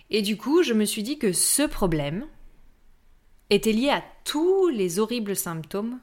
Et 0.10 0.22
du 0.22 0.38
coup, 0.38 0.63
je 0.63 0.74
me 0.74 0.86
suis 0.86 1.03
dit 1.03 1.17
que 1.17 1.34
ce 1.34 1.63
problème 1.63 2.27
était 3.50 3.72
lié 3.72 3.89
à 3.89 4.03
tous 4.24 4.70
les 4.70 5.00
horribles 5.00 5.36
symptômes 5.36 6.00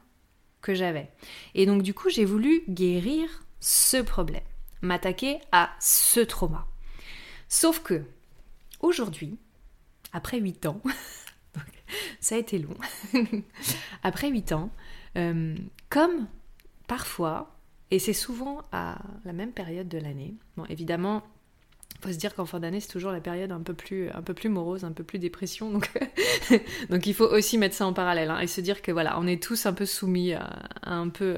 que 0.61 0.73
j'avais. 0.73 1.11
Et 1.55 1.65
donc 1.65 1.83
du 1.83 1.93
coup, 1.93 2.09
j'ai 2.09 2.25
voulu 2.25 2.63
guérir 2.69 3.43
ce 3.59 3.97
problème, 3.97 4.43
m'attaquer 4.81 5.39
à 5.51 5.71
ce 5.79 6.19
trauma. 6.19 6.67
Sauf 7.47 7.79
que, 7.79 8.03
aujourd'hui, 8.79 9.37
après 10.11 10.39
8 10.39 10.65
ans, 10.65 10.81
ça 12.19 12.35
a 12.35 12.37
été 12.39 12.57
long. 12.57 12.75
Après 14.03 14.29
8 14.29 14.53
ans, 14.53 14.71
euh, 15.17 15.55
comme 15.89 16.27
parfois, 16.87 17.52
et 17.93 17.99
c'est 17.99 18.13
souvent 18.13 18.63
à 18.71 18.97
la 19.23 19.33
même 19.33 19.51
période 19.51 19.87
de 19.87 19.99
l'année, 19.99 20.33
bon 20.57 20.65
évidemment, 20.65 21.21
faut 22.01 22.11
se 22.11 22.17
dire 22.17 22.33
qu'en 22.33 22.47
fin 22.47 22.59
d'année, 22.59 22.79
c'est 22.79 22.91
toujours 22.91 23.11
la 23.11 23.21
période 23.21 23.51
un 23.51 23.61
peu 23.61 23.75
plus, 23.75 24.09
un 24.09 24.23
peu 24.23 24.33
plus 24.33 24.49
morose, 24.49 24.83
un 24.83 24.91
peu 24.91 25.03
plus 25.03 25.19
dépression. 25.19 25.69
Donc, 25.71 25.91
donc 26.89 27.05
il 27.05 27.13
faut 27.13 27.27
aussi 27.27 27.59
mettre 27.59 27.75
ça 27.75 27.85
en 27.85 27.93
parallèle 27.93 28.31
hein, 28.31 28.39
et 28.39 28.47
se 28.47 28.61
dire 28.61 28.81
que 28.81 28.91
voilà, 28.91 29.19
on 29.19 29.27
est 29.27 29.41
tous 29.41 29.67
un 29.67 29.73
peu 29.73 29.85
soumis 29.85 30.33
à, 30.33 30.63
un 30.81 31.09
peu. 31.09 31.37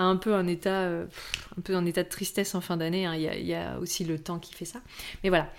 À 0.00 0.04
un 0.04 0.16
peu 0.16 0.34
un 0.34 0.46
état, 0.46 0.82
un 0.86 1.60
peu 1.64 1.74
un 1.74 1.84
état 1.84 2.04
de 2.04 2.08
tristesse 2.08 2.54
en 2.54 2.60
fin 2.60 2.76
d'année. 2.76 3.04
Hein. 3.04 3.16
Il, 3.16 3.40
il, 3.40 3.46
y 3.46 3.54
a 3.54 3.80
aussi 3.80 4.04
le 4.04 4.18
temps 4.18 4.38
qui 4.38 4.54
fait 4.54 4.64
ça. 4.64 4.80
Mais 5.24 5.28
voilà, 5.28 5.50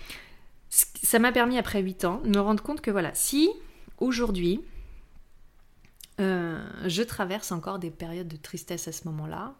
ça 0.70 1.18
m'a 1.18 1.32
permis 1.32 1.58
après 1.58 1.82
8 1.82 2.04
ans 2.06 2.22
de 2.24 2.30
me 2.30 2.40
rendre 2.40 2.62
compte 2.62 2.80
que 2.80 2.90
voilà, 2.90 3.10
si 3.12 3.50
aujourd'hui, 3.98 4.62
euh, 6.20 6.58
je 6.86 7.02
traverse 7.02 7.50
encore 7.50 7.78
des 7.78 7.90
périodes 7.90 8.28
de 8.28 8.36
tristesse 8.36 8.88
à 8.88 8.92
ce 8.92 9.06
moment-là. 9.08 9.54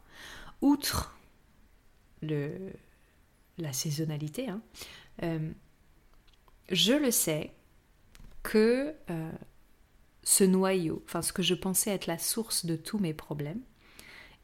Outre 0.61 1.17
la 2.23 3.73
saisonnalité, 3.73 4.49
hein, 4.49 4.61
euh, 5.23 5.51
je 6.71 6.93
le 6.93 7.11
sais 7.11 7.53
que 8.43 8.95
euh, 9.11 9.33
ce 10.23 10.45
noyau, 10.45 11.03
enfin 11.07 11.23
ce 11.23 11.33
que 11.33 11.43
je 11.43 11.55
pensais 11.55 11.91
être 11.91 12.07
la 12.07 12.19
source 12.19 12.67
de 12.67 12.77
tous 12.77 12.99
mes 12.99 13.15
problèmes, 13.15 13.61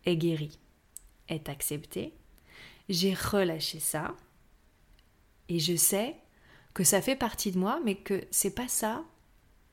est 0.05 0.17
guéri, 0.17 0.59
est 1.29 1.49
accepté. 1.49 2.15
J'ai 2.89 3.15
relâché 3.15 3.81
ça 3.81 4.15
et 5.49 5.59
je 5.59 5.77
sais 5.77 6.17
que 6.75 6.85
ça 6.85 7.01
fait 7.01 7.17
partie 7.17 7.53
de 7.53 7.59
moi, 7.59 7.81
mais 7.85 7.97
que 7.97 8.25
c'est 8.31 8.55
pas 8.55 8.69
ça 8.69 9.05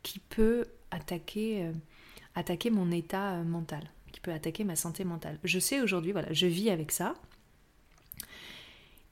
qui 0.04 0.20
peut 0.20 0.66
attaquer, 0.92 1.66
euh, 1.66 2.70
mon 2.72 2.92
état 2.92 3.38
mental, 3.44 3.90
peut 4.24 4.32
attaquer 4.32 4.64
ma 4.64 4.76
santé 4.76 5.04
mentale. 5.04 5.38
Je 5.44 5.60
sais 5.60 5.82
aujourd'hui, 5.82 6.12
voilà, 6.12 6.34
je 6.34 6.48
vis 6.48 6.72
avec 6.72 6.92
ça. 6.92 7.14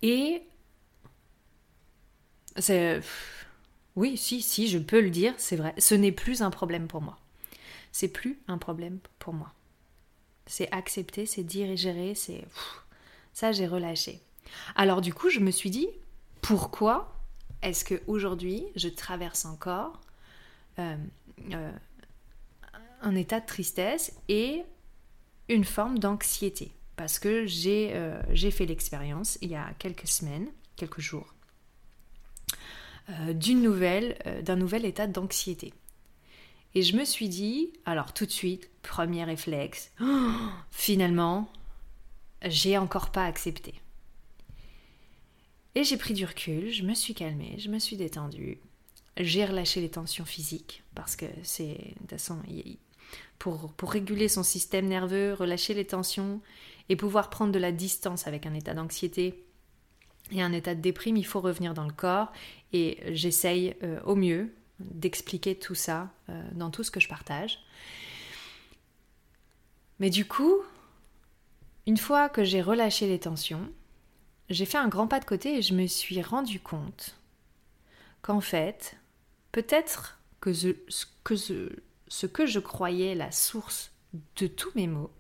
Et 0.02 0.42
c'est 2.58 3.02
Oui, 3.96 4.18
si, 4.18 4.42
si, 4.42 4.68
je 4.68 4.80
peux 4.80 5.02
le 5.02 5.12
dire, 5.12 5.34
c'est 5.38 5.58
vrai. 5.58 5.76
Ce 5.78 5.94
n'est 5.94 6.12
plus 6.12 6.42
un 6.42 6.50
problème 6.50 6.88
pour 6.88 7.02
moi. 7.02 7.20
C'est 7.92 8.08
plus 8.08 8.40
un 8.48 8.58
problème 8.58 9.00
pour 9.20 9.34
moi. 9.34 9.54
C'est 10.48 10.72
accepter, 10.72 11.26
c'est 11.26 11.44
dire 11.44 11.70
et 11.70 11.78
gérer, 11.78 12.16
c'est... 12.16 12.44
Ça, 13.34 13.52
j'ai 13.52 13.68
relâché. 13.68 14.22
Alors 14.76 15.02
du 15.02 15.14
coup, 15.14 15.30
je 15.30 15.40
me 15.40 15.52
suis 15.52 15.70
dit, 15.70 15.88
pourquoi 16.42 17.16
est-ce 17.62 17.86
que 17.86 18.02
aujourd'hui 18.08 18.66
je 18.76 18.90
traverse 18.90 19.46
encore 19.46 20.02
euh, 20.80 20.98
euh, 21.54 21.72
un 23.02 23.16
état 23.16 23.40
de 23.40 23.46
tristesse 23.46 24.14
et 24.28 24.64
une 25.54 25.66
forme 25.66 26.00
d'anxiété 26.00 26.72
Parce 26.96 27.20
que 27.20 27.46
j'ai 27.46 27.92
euh, 27.94 28.52
fait 28.52 28.66
l'expérience 28.66 29.38
il 29.42 29.50
y 29.50 29.56
a 29.56 29.74
quelques 29.80 30.08
semaines, 30.08 30.48
quelques 30.76 31.02
jours, 31.02 31.34
d'une 33.34 33.62
nouvelle, 33.62 34.18
d'un 34.46 34.56
nouvel 34.56 34.86
état 34.86 35.06
d'anxiété. 35.06 35.74
Et 36.74 36.82
je 36.82 36.96
me 36.96 37.04
suis 37.04 37.28
dit, 37.28 37.74
alors 37.86 38.14
tout 38.14 38.26
de 38.26 38.32
suite, 38.32 38.70
premier 38.82 39.24
réflexe, 39.26 39.92
finalement, 40.72 41.52
j'ai 42.46 42.78
encore 42.78 43.12
pas 43.12 43.26
accepté. 43.26 43.74
Et 45.76 45.84
j'ai 45.84 45.98
pris 45.98 46.14
du 46.14 46.26
recul, 46.26 46.72
je 46.72 46.84
me 46.84 46.94
suis 46.94 47.14
calmée, 47.14 47.56
je 47.58 47.70
me 47.70 47.80
suis 47.80 47.98
détendue. 47.98 48.60
J'ai 49.18 49.46
relâché 49.46 49.82
les 49.82 49.90
tensions 49.90 50.26
physiques 50.26 50.84
parce 50.96 51.16
que 51.16 51.26
c'est 51.44 51.78
de 51.78 52.00
toute 52.00 52.10
façon 52.12 52.38
pour, 53.40 53.74
réguler 53.84 54.28
son 54.28 54.44
système 54.44 54.88
nerveux, 54.88 55.34
relâcher 55.34 55.74
les 55.74 55.86
tensions 55.86 56.42
et 56.90 56.96
pouvoir 56.96 57.30
prendre 57.30 57.52
de 57.52 57.60
la 57.60 57.72
distance 57.72 58.28
avec 58.28 58.46
un 58.46 58.54
état 58.54 58.74
d'anxiété 58.74 59.44
et 60.32 60.42
un 60.42 60.54
état 60.54 60.76
de 60.76 60.82
déprime, 60.82 61.18
il 61.18 61.26
faut 61.26 61.42
revenir 61.42 61.74
dans 61.74 61.86
le 61.86 61.94
corps 61.94 62.32
et 62.72 63.00
j'essaye 63.14 63.76
euh, 63.84 64.00
au 64.06 64.16
mieux 64.16 64.54
d'expliquer 64.80 65.56
tout 65.56 65.76
ça 65.76 66.10
euh, 66.30 66.42
dans 66.54 66.70
tout 66.70 66.84
ce 66.84 66.92
que 66.92 67.00
je 67.00 67.08
partage. 67.08 67.60
Mais 70.00 70.10
du 70.10 70.26
coup, 70.26 70.56
une 71.88 71.98
fois 71.98 72.30
que 72.30 72.44
j'ai 72.44 72.62
relâché 72.62 73.08
les 73.08 73.20
tensions, 73.20 73.70
j'ai 74.50 74.66
fait 74.66 74.78
un 74.78 74.88
grand 74.88 75.08
pas 75.08 75.20
de 75.20 75.26
côté 75.26 75.58
et 75.58 75.62
je 75.62 75.74
me 75.74 75.88
suis 75.88 76.22
rendu 76.22 76.60
compte 76.60 77.18
qu'en 78.22 78.42
fait, 78.42 78.98
peut-être 79.52 80.20
que, 80.40 80.54
ce, 80.54 80.76
que 81.24 81.36
que 82.26 82.46
je 82.46 82.60
croyais 82.60 83.16
la 83.16 83.32
source 83.32 83.94
de 84.36 84.46
tous 84.46 84.72
mes 84.76 84.88
maux, 84.88 85.12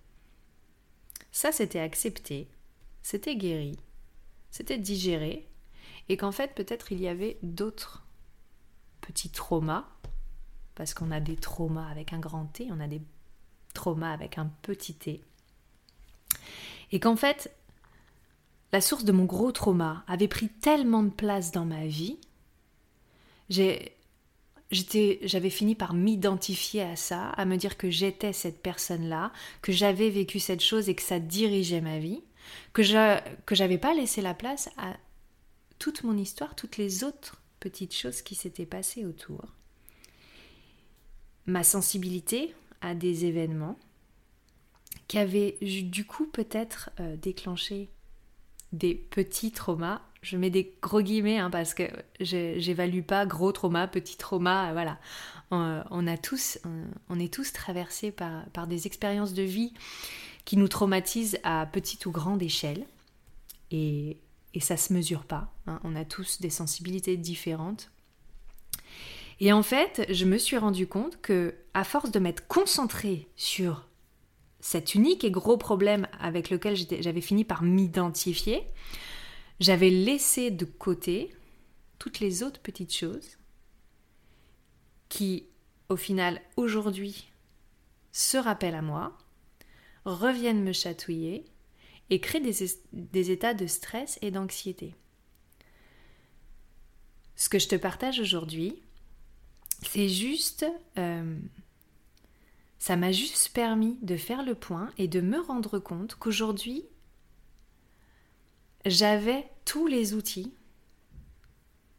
ça 1.31 1.53
c'était 1.53 1.79
accepté, 1.79 2.49
c'était 3.01 3.37
guéri, 3.37 3.79
c'était 4.49 4.77
digéré, 4.77 5.47
et 6.09 6.17
qu'en 6.17 6.33
fait 6.33 6.53
peut-être 6.53 6.91
il 6.91 6.99
y 6.99 7.07
avait 7.07 7.39
d'autres 7.43 8.05
petits 8.99 9.29
traumas, 9.29 9.87
parce 10.75 10.93
qu'on 10.93 11.11
a 11.11 11.21
des 11.21 11.37
traumas 11.37 11.87
avec 11.89 12.11
un 12.11 12.19
grand 12.19 12.45
T, 12.47 12.67
on 12.69 12.81
a 12.81 12.87
des 12.87 13.01
traumas 13.73 14.11
avec 14.11 14.37
un 14.37 14.51
petit 14.61 14.93
T, 14.93 15.23
et 16.91 16.99
qu'en 16.99 17.15
fait 17.15 17.55
la 18.73 18.81
source 18.81 19.05
de 19.05 19.13
mon 19.13 19.25
gros 19.25 19.53
trauma 19.53 20.03
avait 20.07 20.27
pris 20.27 20.49
tellement 20.49 21.03
de 21.03 21.09
place 21.09 21.51
dans 21.51 21.65
ma 21.65 21.85
vie, 21.85 22.19
j'avais 24.71 25.49
fini 25.49 25.75
par 25.75 25.93
m'identifier 25.93 26.81
à 26.81 26.95
ça, 26.95 27.29
à 27.29 27.45
me 27.45 27.57
dire 27.57 27.77
que 27.77 27.89
j'étais 27.89 28.33
cette 28.33 28.61
personne-là, 28.61 29.31
que 29.61 29.71
j'avais 29.71 30.09
vécu 30.09 30.39
cette 30.39 30.61
chose 30.61 30.89
et 30.89 30.95
que 30.95 31.01
ça 31.01 31.19
dirigeait 31.19 31.81
ma 31.81 31.99
vie, 31.99 32.21
que 32.73 32.83
je 32.83 33.19
que 33.45 33.55
j'avais 33.55 33.77
pas 33.77 33.93
laissé 33.93 34.21
la 34.21 34.33
place 34.33 34.69
à 34.77 34.95
toute 35.79 36.03
mon 36.03 36.17
histoire, 36.17 36.55
toutes 36.55 36.77
les 36.77 37.03
autres 37.03 37.41
petites 37.59 37.95
choses 37.95 38.21
qui 38.21 38.35
s'étaient 38.35 38.65
passées 38.65 39.05
autour. 39.05 39.41
Ma 41.45 41.63
sensibilité 41.63 42.53
à 42.81 42.95
des 42.95 43.25
événements 43.25 43.77
qui 45.07 45.17
avaient 45.17 45.57
du 45.61 46.05
coup 46.05 46.25
peut-être 46.25 46.89
euh, 46.99 47.17
déclenché 47.17 47.89
des 48.71 48.95
petits 48.95 49.51
traumas. 49.51 50.01
Je 50.21 50.37
mets 50.37 50.51
des 50.51 50.75
gros 50.81 51.01
guillemets 51.01 51.39
hein, 51.39 51.49
parce 51.49 51.73
que 51.73 51.83
j'évalue 52.19 53.01
pas 53.01 53.25
gros 53.25 53.51
trauma, 53.51 53.87
petit 53.87 54.17
trauma, 54.17 54.69
euh, 54.69 54.73
voilà. 54.73 54.99
On, 55.53 56.07
a 56.07 56.17
tous, 56.17 56.59
on, 57.09 57.19
est 57.19 57.33
tous 57.33 57.51
traversés 57.51 58.11
par, 58.11 58.45
par 58.53 58.67
des 58.67 58.87
expériences 58.87 59.33
de 59.33 59.41
vie 59.41 59.73
qui 60.45 60.55
nous 60.55 60.69
traumatisent 60.69 61.39
à 61.43 61.65
petite 61.65 62.05
ou 62.05 62.11
grande 62.11 62.41
échelle. 62.41 62.85
Et, 63.69 64.17
et 64.53 64.59
ça 64.59 64.77
se 64.77 64.93
mesure 64.93 65.25
pas. 65.25 65.51
Hein. 65.67 65.81
On 65.83 65.95
a 65.95 66.05
tous 66.05 66.39
des 66.39 66.49
sensibilités 66.49 67.17
différentes. 67.17 67.91
Et 69.41 69.51
en 69.51 69.63
fait, 69.63 70.05
je 70.09 70.25
me 70.25 70.37
suis 70.37 70.57
rendu 70.57 70.87
compte 70.87 71.19
que, 71.21 71.55
à 71.73 71.83
force 71.83 72.11
de 72.11 72.19
m'être 72.19 72.47
concentrée 72.47 73.27
sur 73.35 73.87
cet 74.59 74.93
unique 74.93 75.23
et 75.23 75.31
gros 75.31 75.57
problème 75.57 76.07
avec 76.19 76.49
lequel 76.49 76.75
j'avais 76.75 77.21
fini 77.21 77.43
par 77.43 77.63
m'identifier, 77.63 78.63
j'avais 79.61 79.91
laissé 79.91 80.49
de 80.49 80.65
côté 80.65 81.33
toutes 81.99 82.19
les 82.19 82.41
autres 82.41 82.59
petites 82.59 82.93
choses 82.93 83.37
qui, 85.07 85.45
au 85.87 85.95
final, 85.95 86.41
aujourd'hui, 86.57 87.31
se 88.11 88.37
rappellent 88.37 88.75
à 88.75 88.81
moi, 88.81 89.15
reviennent 90.03 90.63
me 90.63 90.73
chatouiller 90.73 91.45
et 92.09 92.19
créent 92.19 92.41
des, 92.41 93.31
états 93.31 93.53
de 93.53 93.67
stress 93.67 94.17
et 94.23 94.31
d'anxiété. 94.31 94.95
Ce 97.35 97.47
que 97.47 97.59
je 97.59 97.67
te 97.67 97.75
partage 97.75 98.19
aujourd'hui, 98.19 98.81
c'est 99.83 100.09
juste 100.09 100.65
euh, 100.97 101.39
ça 102.79 102.95
m'a 102.95 103.11
juste 103.11 103.53
permis 103.53 103.99
de 104.01 104.17
faire 104.17 104.43
le 104.43 104.55
point 104.55 104.91
et 104.97 105.07
de 105.07 105.21
me 105.21 105.39
rendre 105.39 105.77
compte 105.77 106.15
qu'aujourd'hui, 106.15 106.85
j'avais 108.85 109.49
tous 109.65 109.87
les 109.87 110.13
outils 110.13 110.53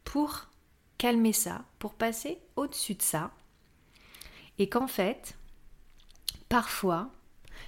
pour 0.05 0.49
calmer 0.99 1.33
ça, 1.33 1.65
pour 1.79 1.95
passer 1.95 2.39
au-dessus 2.57 2.95
de 2.95 3.03
ça. 3.03 3.33
Et 4.59 4.69
qu'en 4.69 4.87
fait, 4.87 5.37
parfois, 6.49 7.11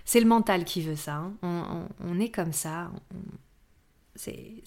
c'est 0.04 0.20
le 0.20 0.26
mental 0.26 0.64
qui 0.64 0.82
veut 0.82 0.96
ça. 0.96 1.30
Hein. 1.42 1.88
On, 2.00 2.20
est 2.20 2.30
comme 2.30 2.52
ça. 2.52 2.90
C'est 4.14 4.62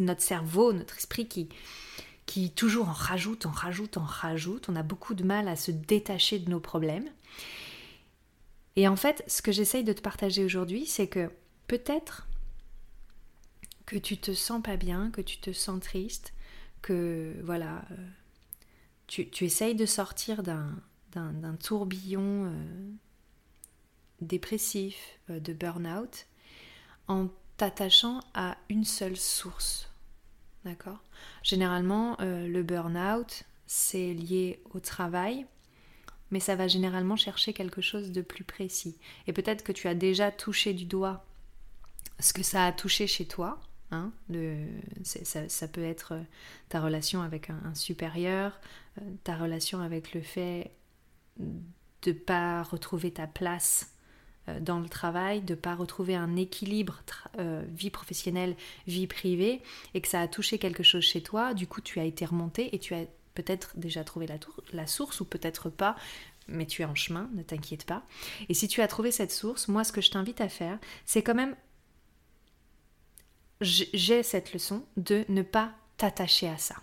notre 0.00 0.22
cerveau, 0.22 0.72
notre 0.72 0.96
esprit 0.96 1.28
qui, 1.28 1.48
qui 2.24 2.50
toujours 2.50 2.88
en 2.88 2.92
rajoute, 2.92 3.46
en 3.46 3.50
rajoute, 3.50 3.96
en 3.98 4.04
rajoute. 4.04 4.68
On 4.68 4.76
a 4.76 4.82
beaucoup 4.82 5.14
de 5.14 5.24
mal 5.24 5.48
à 5.48 5.56
se 5.56 5.70
détacher 5.70 6.38
de 6.38 6.50
nos 6.50 6.60
problèmes. 6.60 7.08
Et 8.76 8.88
en 8.88 8.96
fait, 8.96 9.22
ce 9.26 9.42
que 9.42 9.52
j'essaye 9.52 9.84
de 9.84 9.92
te 9.92 10.02
partager 10.02 10.44
aujourd'hui, 10.44 10.86
c'est 10.86 11.06
que 11.08 11.30
peut-être 11.66 12.26
que 13.86 13.96
tu 13.96 14.18
te 14.18 14.34
sens 14.34 14.62
pas 14.62 14.76
bien, 14.76 15.10
que 15.10 15.20
tu 15.20 15.38
te 15.38 15.52
sens 15.52 15.80
triste, 15.80 16.34
que 16.82 17.34
voilà, 17.44 17.84
euh, 17.92 18.08
tu, 19.06 19.44
essayes 19.44 19.76
de 19.76 19.86
sortir 19.86 20.42
d'un 20.42 21.56
tourbillon 21.62 22.46
euh, 22.46 22.90
dépressif, 24.20 25.18
euh, 25.30 25.40
de 25.40 25.52
burn-out, 25.52 26.26
en 27.08 27.28
t'attachant 27.56 28.20
à 28.34 28.56
une 28.68 28.84
seule 28.84 29.16
source 29.16 29.88
D'accord? 30.64 30.98
Généralement, 31.44 32.16
le 32.18 32.62
burn-out, 32.64 33.44
c'est 33.68 34.12
lié 34.12 34.60
au 34.74 34.80
travail, 34.80 35.46
mais 36.32 36.40
ça 36.40 36.56
va 36.56 36.66
généralement 36.66 37.14
chercher 37.14 37.52
quelque 37.52 37.80
chose 37.80 38.10
de 38.10 38.20
plus 38.20 38.42
précis. 38.42 38.98
Et 39.28 39.32
peut-être 39.32 39.62
que 39.62 39.70
tu 39.70 39.86
as 39.86 39.94
déjà 39.94 40.32
touché 40.32 40.74
du 40.74 40.84
doigt 40.84 41.24
ce 42.18 42.32
que 42.32 42.42
ça 42.42 42.66
a 42.66 42.72
touché 42.72 43.06
chez 43.06 43.26
toi. 43.26 43.60
Hein, 43.92 44.10
ça, 45.04 45.68
peut 45.68 45.84
être 45.84 46.14
euh, 46.14 46.22
ta 46.68 46.80
relation 46.80 47.22
avec 47.22 47.50
un, 47.50 47.74
supérieur, 47.74 48.58
euh, 49.00 49.04
ta 49.22 49.36
relation 49.36 49.80
avec 49.80 50.12
le 50.12 50.22
fait 50.22 50.72
de 51.38 52.10
ne 52.10 52.12
pas 52.12 52.64
retrouver 52.64 53.12
ta 53.12 53.28
place 53.28 53.92
euh, 54.48 54.58
dans 54.58 54.80
le 54.80 54.88
travail, 54.88 55.40
de 55.42 55.54
ne 55.54 55.58
pas 55.60 55.76
retrouver 55.76 56.16
un 56.16 56.34
équilibre 56.34 57.00
vie 57.68 57.90
professionnelle, 57.90 58.56
vie 58.88 59.06
privée, 59.06 59.62
et 59.94 60.00
que 60.00 60.08
ça 60.08 60.20
a 60.20 60.26
touché 60.26 60.58
quelque 60.58 60.82
chose 60.82 61.04
chez 61.04 61.22
toi, 61.22 61.54
du 61.54 61.68
coup 61.68 61.80
tu 61.80 62.00
as 62.00 62.04
été 62.04 62.24
remonté 62.24 62.74
et 62.74 62.80
tu 62.80 62.94
as 62.94 63.04
peut-être 63.34 63.76
déjà 63.76 64.02
trouvé 64.02 64.26
la 64.72 64.86
source 64.86 65.20
ou 65.20 65.24
peut-être 65.24 65.68
pas, 65.68 65.94
mais 66.48 66.66
tu 66.66 66.82
es 66.82 66.84
en 66.84 66.94
chemin, 66.94 67.28
ne 67.34 67.42
t'inquiète 67.42 67.84
pas. 67.84 68.02
Et 68.48 68.54
si 68.54 68.68
tu 68.68 68.80
as 68.80 68.88
trouvé 68.88 69.10
cette 69.10 69.32
source, 69.32 69.68
moi 69.68 69.84
ce 69.84 69.92
que 69.92 70.00
je 70.00 70.10
t'invite 70.10 70.40
à 70.40 70.48
faire, 70.48 70.78
c'est 71.04 71.22
quand 71.22 71.34
même, 71.34 71.54
j'ai 73.60 74.22
cette 74.22 74.52
leçon 74.52 74.84
de 74.96 75.24
ne 75.28 75.42
pas 75.42 75.72
t'attacher 75.96 76.48
à 76.48 76.58
ça 76.58 76.76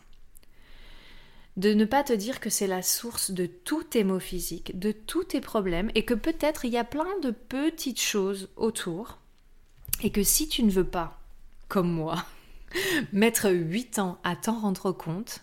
de 1.58 1.74
ne 1.74 1.86
pas 1.86 2.04
te 2.04 2.14
dire 2.14 2.40
que 2.40 2.50
c'est 2.50 2.68
la 2.68 2.82
source 2.82 3.32
de 3.32 3.46
tous 3.46 3.84
tes 3.84 4.04
maux 4.04 4.20
physiques, 4.20 4.78
de 4.80 4.92
tous 4.92 5.24
tes 5.24 5.42
problèmes, 5.42 5.92
et 5.94 6.04
que 6.04 6.14
peut-être 6.14 6.66
il 6.66 6.74
y 6.74 6.78
a 6.78 6.84
plein 6.84 7.20
de 7.22 7.32
petites 7.32 8.02
choses 8.02 8.50
autour, 8.56 9.20
et 10.02 10.12
que 10.12 10.24
si 10.24 10.48
tu 10.48 10.64
ne 10.64 10.72
veux 10.72 10.88
pas, 10.88 11.22
comme 11.68 11.92
moi, 11.92 12.26
mettre 13.14 13.52
8 13.52 14.00
ans 14.00 14.20
à 14.24 14.36
t'en 14.36 14.60
rendre 14.60 14.92
compte, 14.92 15.42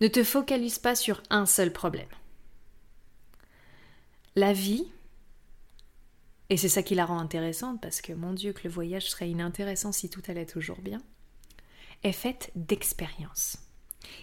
Ne 0.00 0.08
te 0.08 0.24
focalise 0.24 0.78
pas 0.78 0.94
sur 0.94 1.22
un 1.28 1.44
seul 1.44 1.74
problème. 1.74 2.08
La 4.34 4.54
vie, 4.54 4.86
et 6.50 6.56
c'est 6.56 6.68
ça 6.68 6.82
qui 6.82 6.96
la 6.96 7.06
rend 7.06 7.20
intéressante, 7.20 7.80
parce 7.80 8.00
que 8.00 8.12
mon 8.12 8.32
Dieu, 8.32 8.52
que 8.52 8.64
le 8.64 8.70
voyage 8.70 9.08
serait 9.08 9.30
inintéressant 9.30 9.92
si 9.92 10.10
tout 10.10 10.22
allait 10.26 10.46
toujours 10.46 10.80
bien, 10.80 11.00
est 12.02 12.12
faite 12.12 12.50
d'expériences. 12.56 13.56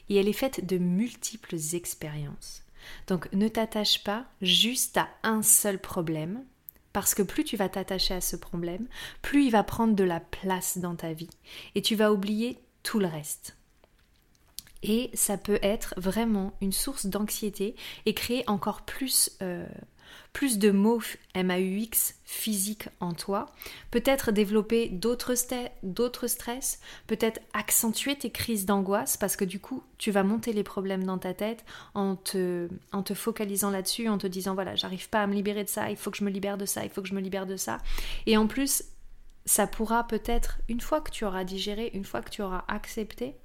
Et 0.09 0.15
elle 0.15 0.27
est 0.27 0.33
faite 0.33 0.65
de 0.65 0.77
multiples 0.77 1.55
expériences. 1.73 2.63
Donc 3.07 3.31
ne 3.31 3.47
t'attache 3.47 4.03
pas 4.03 4.25
juste 4.41 4.97
à 4.97 5.07
un 5.23 5.41
seul 5.41 5.79
problème, 5.79 6.43
parce 6.91 7.15
que 7.15 7.23
plus 7.23 7.45
tu 7.45 7.55
vas 7.55 7.69
t'attacher 7.69 8.15
à 8.15 8.21
ce 8.21 8.35
problème, 8.35 8.87
plus 9.21 9.45
il 9.45 9.51
va 9.51 9.63
prendre 9.63 9.95
de 9.95 10.03
la 10.03 10.19
place 10.19 10.79
dans 10.79 10.95
ta 10.95 11.13
vie, 11.13 11.29
et 11.75 11.81
tu 11.81 11.95
vas 11.95 12.11
oublier 12.11 12.59
tout 12.83 12.99
le 12.99 13.07
reste. 13.07 13.55
Et 14.83 15.09
ça 15.13 15.37
peut 15.37 15.59
être 15.61 15.93
vraiment 15.97 16.53
une 16.61 16.71
source 16.71 17.05
d'anxiété 17.05 17.75
et 18.05 18.13
créer 18.13 18.43
encore 18.47 18.83
plus 18.83 19.31
euh, 19.41 19.65
plus 20.33 20.59
de 20.59 20.71
mots 20.71 21.01
MAUX 21.35 22.15
physiques 22.25 22.89
en 22.99 23.13
toi, 23.13 23.47
peut-être 23.91 24.31
développer 24.31 24.89
d'autres 24.89 25.35
stress, 25.35 26.79
peut-être 27.07 27.39
accentuer 27.53 28.15
tes 28.15 28.31
crises 28.31 28.65
d'angoisse 28.65 29.17
parce 29.17 29.35
que 29.35 29.45
du 29.45 29.59
coup 29.59 29.83
tu 29.97 30.11
vas 30.11 30.23
monter 30.23 30.53
les 30.53 30.63
problèmes 30.63 31.03
dans 31.03 31.17
ta 31.17 31.33
tête 31.33 31.65
en 31.93 32.15
te, 32.15 32.67
en 32.91 33.03
te 33.03 33.13
focalisant 33.13 33.71
là-dessus, 33.71 34.09
en 34.09 34.17
te 34.17 34.27
disant 34.27 34.53
voilà 34.53 34.75
j'arrive 34.75 35.09
pas 35.09 35.23
à 35.23 35.27
me 35.27 35.33
libérer 35.33 35.63
de 35.63 35.69
ça, 35.69 35.89
il 35.89 35.97
faut 35.97 36.11
que 36.11 36.17
je 36.17 36.23
me 36.23 36.29
libère 36.29 36.57
de 36.57 36.65
ça, 36.65 36.83
il 36.83 36.89
faut 36.89 37.01
que 37.01 37.07
je 37.07 37.15
me 37.15 37.21
libère 37.21 37.45
de 37.45 37.55
ça. 37.57 37.79
Et 38.25 38.37
en 38.37 38.47
plus 38.47 38.83
ça 39.45 39.65
pourra 39.65 40.05
peut-être, 40.05 40.59
une 40.67 40.81
fois 40.81 41.01
que 41.01 41.09
tu 41.09 41.23
auras 41.25 41.45
digéré, 41.45 41.89
une 41.93 42.03
fois 42.03 42.21
que 42.21 42.29
tu 42.29 42.41
auras 42.41 42.65
accepté, 42.67 43.35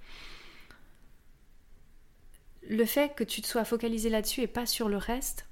le 2.68 2.84
fait 2.84 3.14
que 3.14 3.24
tu 3.24 3.40
te 3.40 3.46
sois 3.46 3.64
focalisé 3.64 4.08
là-dessus 4.08 4.42
et 4.42 4.46
pas 4.46 4.66
sur 4.66 4.88
le 4.88 4.96
reste, 4.96 5.46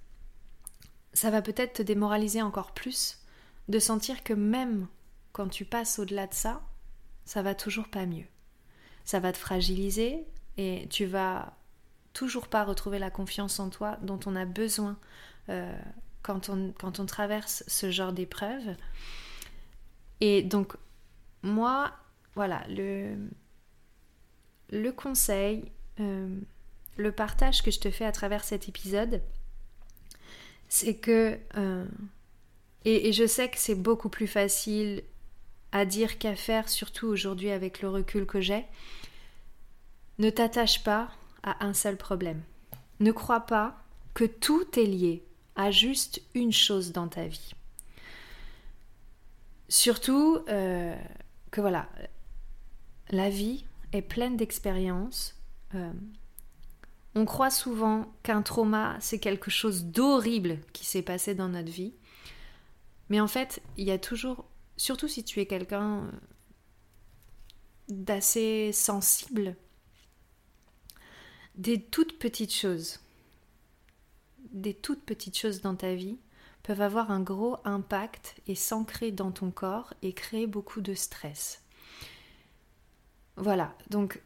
ça 1.12 1.30
va 1.30 1.42
peut-être 1.42 1.74
te 1.74 1.82
démoraliser 1.82 2.42
encore 2.42 2.72
plus 2.72 3.18
de 3.68 3.78
sentir 3.78 4.22
que 4.22 4.32
même 4.32 4.86
quand 5.32 5.48
tu 5.48 5.64
passes 5.64 5.98
au-delà 5.98 6.26
de 6.26 6.34
ça, 6.34 6.62
ça 7.24 7.42
va 7.42 7.54
toujours 7.54 7.88
pas 7.88 8.06
mieux. 8.06 8.26
Ça 9.04 9.20
va 9.20 9.32
te 9.32 9.38
fragiliser 9.38 10.26
et 10.56 10.86
tu 10.90 11.06
vas 11.06 11.56
toujours 12.12 12.48
pas 12.48 12.64
retrouver 12.64 12.98
la 12.98 13.10
confiance 13.10 13.60
en 13.60 13.70
toi 13.70 13.98
dont 14.02 14.18
on 14.26 14.34
a 14.36 14.44
besoin 14.44 14.98
euh, 15.48 15.78
quand, 16.22 16.48
on, 16.48 16.72
quand 16.78 16.98
on 17.00 17.06
traverse 17.06 17.64
ce 17.66 17.90
genre 17.90 18.12
d'épreuve. 18.12 18.74
Et 20.20 20.42
donc, 20.42 20.74
moi, 21.42 21.92
voilà, 22.34 22.64
le, 22.68 23.16
le 24.70 24.90
conseil, 24.90 25.70
euh, 26.00 26.38
le 26.96 27.12
partage 27.12 27.62
que 27.62 27.70
je 27.70 27.80
te 27.80 27.90
fais 27.90 28.04
à 28.04 28.12
travers 28.12 28.44
cet 28.44 28.68
épisode, 28.68 29.22
c'est 30.70 30.94
que... 30.94 31.38
Euh, 31.56 31.84
et, 32.86 33.12
je 33.12 33.26
sais 33.26 33.50
que 33.50 33.58
c'est 33.58 33.74
beaucoup 33.74 34.08
plus 34.08 34.28
facile 34.28 35.02
à 35.72 35.84
dire 35.84 36.16
qu'à 36.16 36.34
faire, 36.34 36.70
surtout 36.70 37.08
aujourd'hui 37.08 37.50
avec 37.50 37.82
le 37.82 37.90
recul 37.90 38.24
que 38.24 38.40
j'ai. 38.40 38.64
Ne 40.18 40.30
t'attache 40.30 40.82
pas 40.82 41.10
à 41.42 41.66
un 41.66 41.74
seul 41.74 41.98
problème. 41.98 42.40
Ne 43.00 43.12
crois 43.12 43.40
pas 43.40 43.82
que 44.14 44.24
tout 44.24 44.66
est 44.78 44.86
lié 44.86 45.22
à 45.56 45.70
juste 45.70 46.22
une 46.34 46.52
chose 46.52 46.92
dans 46.92 47.08
ta 47.08 47.26
vie. 47.26 47.52
Surtout 49.68 50.38
euh, 50.48 50.96
que 51.50 51.60
voilà, 51.60 51.88
la 53.10 53.28
vie 53.28 53.64
est 53.92 54.02
pleine 54.02 54.36
d'expériences. 54.36 55.36
Euh, 55.74 55.92
on 57.14 57.24
croit 57.24 57.50
souvent 57.50 58.12
qu'un 58.22 58.42
trauma, 58.42 58.96
c'est 59.00 59.18
quelque 59.18 59.50
chose 59.50 59.84
d'horrible 59.84 60.58
qui 60.72 60.84
s'est 60.84 61.02
passé 61.02 61.34
dans 61.34 61.48
notre 61.48 61.70
vie. 61.70 61.94
Mais 63.08 63.20
en 63.20 63.26
fait, 63.26 63.60
il 63.76 63.84
y 63.86 63.90
a 63.90 63.98
toujours, 63.98 64.44
surtout 64.76 65.08
si 65.08 65.24
tu 65.24 65.40
es 65.40 65.46
quelqu'un 65.46 66.04
euh, 66.04 66.10
d'assez 67.88 68.70
sensible, 68.72 69.56
des 71.56 71.82
toutes 71.82 72.18
petites 72.18 72.54
choses, 72.54 73.00
des 74.52 74.74
toutes 74.74 75.02
petites 75.02 75.36
choses 75.36 75.60
dans 75.60 75.74
ta 75.74 75.94
vie 75.94 76.18
peuvent 76.62 76.80
avoir 76.80 77.10
un 77.10 77.20
gros 77.20 77.56
impact 77.64 78.36
et 78.46 78.54
s'ancrer 78.54 79.10
dans 79.10 79.32
ton 79.32 79.50
corps 79.50 79.94
et 80.02 80.12
créer 80.12 80.46
beaucoup 80.46 80.80
de 80.80 80.94
stress. 80.94 81.62
Voilà, 83.36 83.74
donc 83.88 84.22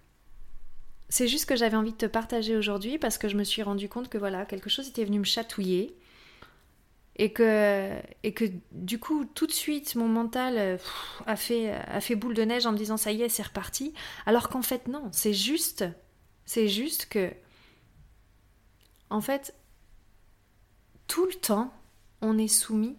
c'est 1.15 1.29
juste 1.29 1.47
que 1.47 1.55
j'avais 1.55 1.77
envie 1.77 1.93
de 1.93 1.97
te 1.97 2.07
partager 2.07 2.57
aujourd'hui 2.57 2.99
parce 2.99 3.19
que 3.19 3.29
je 3.29 3.37
me 3.37 3.45
suis 3.45 3.63
rendu 3.63 3.89
compte 3.89 4.09
que 4.09 4.19
voilà, 4.19 4.45
quelque 4.45 4.69
chose 4.69 4.89
était 4.89 5.05
venu 5.05 5.21
me 5.21 5.25
chatouiller 5.25 5.97
et 7.15 7.33
que, 7.33 7.93
et 8.25 8.35
que 8.35 8.47
du 8.73 8.99
coup, 8.99 9.25
tout 9.25 9.47
de 9.47 9.53
suite, 9.53 9.95
mon 9.95 10.09
mental 10.09 10.81
a, 11.27 11.37
fait, 11.37 11.71
a 11.71 12.01
fait 12.01 12.17
boule 12.17 12.35
de 12.35 12.43
neige 12.43 12.67
en 12.67 12.73
me 12.73 12.77
disant 12.77 12.97
ça 12.97 13.13
y 13.13 13.23
est, 13.23 13.29
c'est 13.29 13.45
reparti. 13.45 13.95
Alors 14.27 14.49
qu'en 14.49 14.63
fait, 14.63 14.89
non, 14.89 15.09
c'est 15.13 15.35
juste, 15.35 15.85
c'est 16.47 16.67
juste 16.67 17.07
que, 17.07 17.31
en 19.09 19.21
fait, 19.21 19.55
tout 21.07 21.27
le 21.27 21.35
temps, 21.35 21.73
on 22.23 22.39
est 22.39 22.49
soumis 22.49 22.97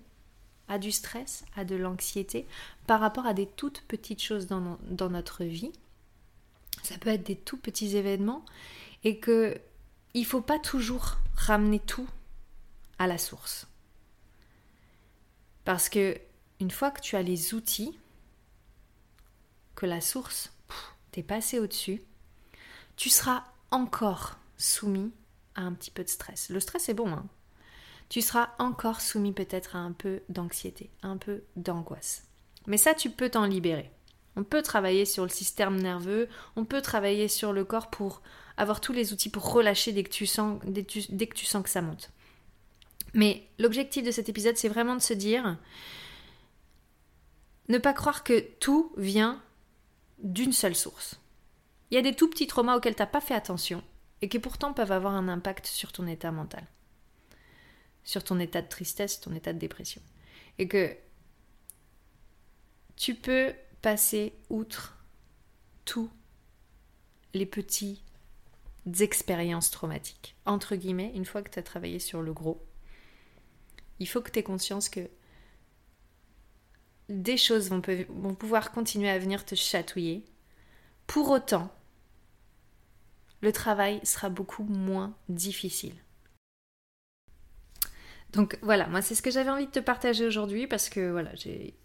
à 0.69 0.79
du 0.79 0.93
stress, 0.93 1.43
à 1.57 1.65
de 1.65 1.75
l'anxiété 1.75 2.47
par 2.87 3.01
rapport 3.01 3.25
à 3.25 3.33
des 3.33 3.45
toutes 3.45 3.81
petites 3.81 4.23
choses 4.23 4.47
dans, 4.47 4.77
dans 4.89 5.09
notre 5.09 5.43
vie 5.43 5.73
ça 6.85 6.97
peut 6.97 7.09
être 7.09 7.25
des 7.25 7.35
tout 7.35 7.57
petits 7.57 7.97
événements 7.97 8.45
et 9.03 9.19
que 9.19 9.59
il 10.13 10.25
faut 10.25 10.41
pas 10.41 10.59
toujours 10.59 11.17
ramener 11.35 11.79
tout 11.79 12.07
à 12.99 13.07
la 13.07 13.17
source. 13.17 13.67
Parce 15.65 15.89
que 15.89 16.17
une 16.59 16.71
fois 16.71 16.91
que 16.91 17.01
tu 17.01 17.15
as 17.15 17.21
les 17.21 17.53
outils, 17.53 17.99
que 19.75 19.85
la 19.85 19.99
source 19.99 20.53
t'est 21.11 21.23
passée 21.23 21.59
au-dessus, 21.59 22.01
tu 22.95 23.09
seras 23.09 23.43
encore 23.71 24.37
soumis 24.57 25.11
à 25.55 25.61
un 25.61 25.73
petit 25.73 25.91
peu 25.91 26.03
de 26.03 26.09
stress. 26.09 26.49
Le 26.49 26.61
stress 26.61 26.87
est 26.87 26.93
bon, 26.93 27.11
hein 27.11 27.27
tu 28.09 28.21
seras 28.21 28.49
encore 28.59 29.01
soumis 29.01 29.33
peut-être 29.33 29.75
à 29.75 29.79
un 29.79 29.91
peu 29.91 30.21
d'anxiété, 30.29 30.89
un 31.01 31.17
peu 31.17 31.43
d'angoisse. 31.55 32.23
Mais 32.67 32.77
ça, 32.77 32.93
tu 32.93 33.09
peux 33.09 33.29
t'en 33.29 33.45
libérer. 33.45 33.91
On 34.35 34.43
peut 34.43 34.61
travailler 34.61 35.05
sur 35.05 35.23
le 35.23 35.29
système 35.29 35.77
nerveux, 35.81 36.27
on 36.55 36.65
peut 36.65 36.81
travailler 36.81 37.27
sur 37.27 37.53
le 37.53 37.63
corps 37.63 37.89
pour 37.89 38.21
avoir 38.57 38.81
tous 38.81 38.93
les 38.93 39.13
outils 39.13 39.29
pour 39.29 39.51
relâcher 39.51 39.91
dès 39.91 40.03
que 40.03 40.09
tu 40.09 40.25
sens, 40.25 40.59
que 40.61 41.61
que 41.61 41.69
ça 41.69 41.81
monte. 41.81 42.11
Mais 43.13 43.47
l'objectif 43.59 44.03
de 44.03 44.11
cet 44.11 44.27
épisode, 44.27 44.57
c'est 44.57 44.67
vraiment 44.69 44.95
de 44.95 45.01
se 45.01 45.13
dire, 45.13 45.57
ne 47.69 47.77
pas 47.77 47.93
croire 47.93 48.23
que 48.23 48.39
tout 48.59 48.91
vient 48.97 49.41
d'une 50.19 50.51
seule 50.51 50.75
source. 50.75 51.19
Il 51.91 51.95
y 51.95 51.97
a 51.97 52.01
des 52.01 52.15
tout 52.15 52.29
petits 52.29 52.47
traumas 52.47 52.75
auxquels 52.75 52.95
tu 52.95 53.01
n'as 53.01 53.07
pas 53.07 53.21
fait 53.21 53.33
attention 53.33 53.83
et 54.21 54.27
qui 54.27 54.39
pourtant 54.39 54.73
peuvent 54.73 54.91
avoir 54.91 55.13
un 55.13 55.27
impact 55.27 55.65
sur 55.65 55.91
ton 55.91 56.07
état 56.07 56.31
mental, 56.31 56.65
sur 58.03 58.23
ton 58.23 58.39
état 58.39 58.61
de 58.61 58.67
tristesse, 58.67 59.21
ton 59.21 59.33
état 59.33 59.53
de 59.53 59.59
dépression. 59.59 60.01
Et 60.57 60.67
que 60.67 60.95
tu 62.95 63.15
peux 63.15 63.53
passer 63.85 64.33
outre 64.49 64.97
tous 65.85 66.09
les 67.35 67.45
petites 67.45 68.01
expériences 68.99 69.69
traumatiques. 69.69 70.35
Entre 70.47 70.75
guillemets, 70.75 71.11
une 71.13 71.23
fois 71.23 71.43
que 71.43 71.51
tu 71.51 71.59
as 71.59 71.61
travaillé 71.61 71.99
sur 71.99 72.23
le 72.23 72.33
gros, 72.33 72.65
il 73.99 74.07
faut 74.07 74.21
que 74.21 74.31
tu 74.31 74.39
aies 74.39 74.43
conscience 74.43 74.89
que 74.89 75.07
des 77.09 77.37
choses 77.37 77.69
vont, 77.69 77.83
vont 78.09 78.33
pouvoir 78.33 78.71
continuer 78.71 79.11
à 79.11 79.19
venir 79.19 79.45
te 79.45 79.53
chatouiller. 79.53 80.25
Pour 81.05 81.29
autant, 81.29 81.71
le 83.41 83.51
travail 83.51 83.99
sera 84.03 84.29
beaucoup 84.29 84.63
moins 84.63 85.15
difficile. 85.29 85.93
Donc 88.33 88.57
voilà, 88.63 88.87
moi 88.87 89.03
c'est 89.03 89.13
ce 89.13 89.21
que 89.21 89.29
j'avais 89.29 89.51
envie 89.51 89.67
de 89.67 89.71
te 89.71 89.79
partager 89.79 90.25
aujourd'hui 90.25 90.65
parce 90.65 90.89
que 90.89 91.11
voilà, 91.11 91.35
j'ai 91.35 91.75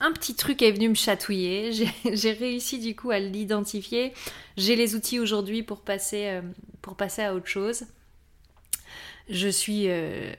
un 0.00 0.12
petit 0.12 0.34
truc 0.34 0.62
est 0.62 0.70
venu 0.70 0.88
me 0.88 0.94
chatouiller. 0.94 1.72
J'ai 2.12 2.32
réussi 2.32 2.78
du 2.78 2.94
coup 2.94 3.10
à 3.10 3.18
l'identifier. 3.18 4.12
J'ai 4.56 4.76
les 4.76 4.94
outils 4.94 5.18
aujourd'hui 5.18 5.62
pour 5.62 5.80
passer, 5.80 6.26
euh, 6.26 6.42
à 7.18 7.34
autre 7.34 7.46
chose. 7.46 7.84
Je 9.28 9.48
suis, 9.48 9.88
euh, 9.88 10.32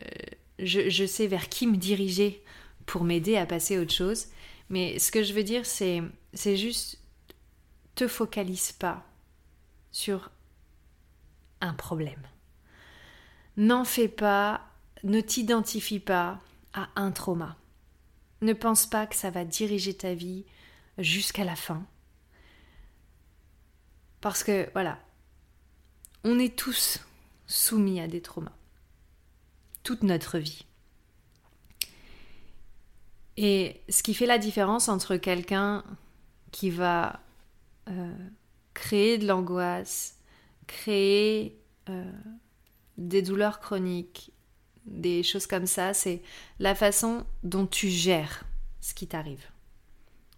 sais 1.07 1.27
vers 1.27 1.49
qui 1.49 1.67
me 1.67 1.77
diriger 1.77 2.43
pour 2.85 3.03
m'aider 3.03 3.37
à 3.37 3.45
passer 3.45 3.77
à 3.77 3.81
autre 3.81 3.93
chose. 3.93 4.27
Mais 4.69 4.97
ce 4.97 5.11
que 5.11 5.23
je 5.23 5.33
veux 5.33 5.43
dire, 5.43 5.65
c'est, 5.65 6.01
c'est 6.33 6.57
juste, 6.57 6.99
te 7.95 8.07
focalise 8.07 8.71
pas 8.71 9.05
sur 9.91 10.31
un 11.61 11.73
problème. 11.73 12.21
N'en 13.57 13.83
fais 13.83 14.07
pas, 14.07 14.61
ne 15.03 15.19
t'identifie 15.19 15.99
pas 15.99 16.39
à 16.73 16.87
un 16.95 17.11
trauma. 17.11 17.57
Ne 18.41 18.53
pense 18.53 18.85
pas 18.85 19.05
que 19.05 19.15
ça 19.15 19.29
va 19.29 19.45
diriger 19.45 19.93
ta 19.93 20.13
vie 20.13 20.45
jusqu'à 20.97 21.43
la 21.43 21.55
fin. 21.55 21.85
Parce 24.21 24.43
que, 24.43 24.69
voilà, 24.73 24.99
on 26.23 26.39
est 26.39 26.57
tous 26.57 26.99
soumis 27.47 27.99
à 27.99 28.07
des 28.07 28.21
traumas. 28.21 28.55
Toute 29.83 30.03
notre 30.03 30.37
vie. 30.37 30.65
Et 33.37 33.81
ce 33.87 34.03
qui 34.03 34.13
fait 34.13 34.25
la 34.25 34.37
différence 34.37 34.89
entre 34.89 35.15
quelqu'un 35.15 35.83
qui 36.51 36.69
va 36.69 37.21
euh, 37.87 38.13
créer 38.73 39.17
de 39.17 39.25
l'angoisse, 39.25 40.17
créer 40.67 41.57
euh, 41.87 42.11
des 42.97 43.21
douleurs 43.21 43.61
chroniques, 43.61 44.33
des 44.89 45.23
choses 45.23 45.47
comme 45.47 45.67
ça, 45.67 45.93
c'est 45.93 46.21
la 46.59 46.75
façon 46.75 47.25
dont 47.43 47.65
tu 47.65 47.89
gères 47.89 48.43
ce 48.81 48.93
qui 48.93 49.07
t'arrive. 49.07 49.45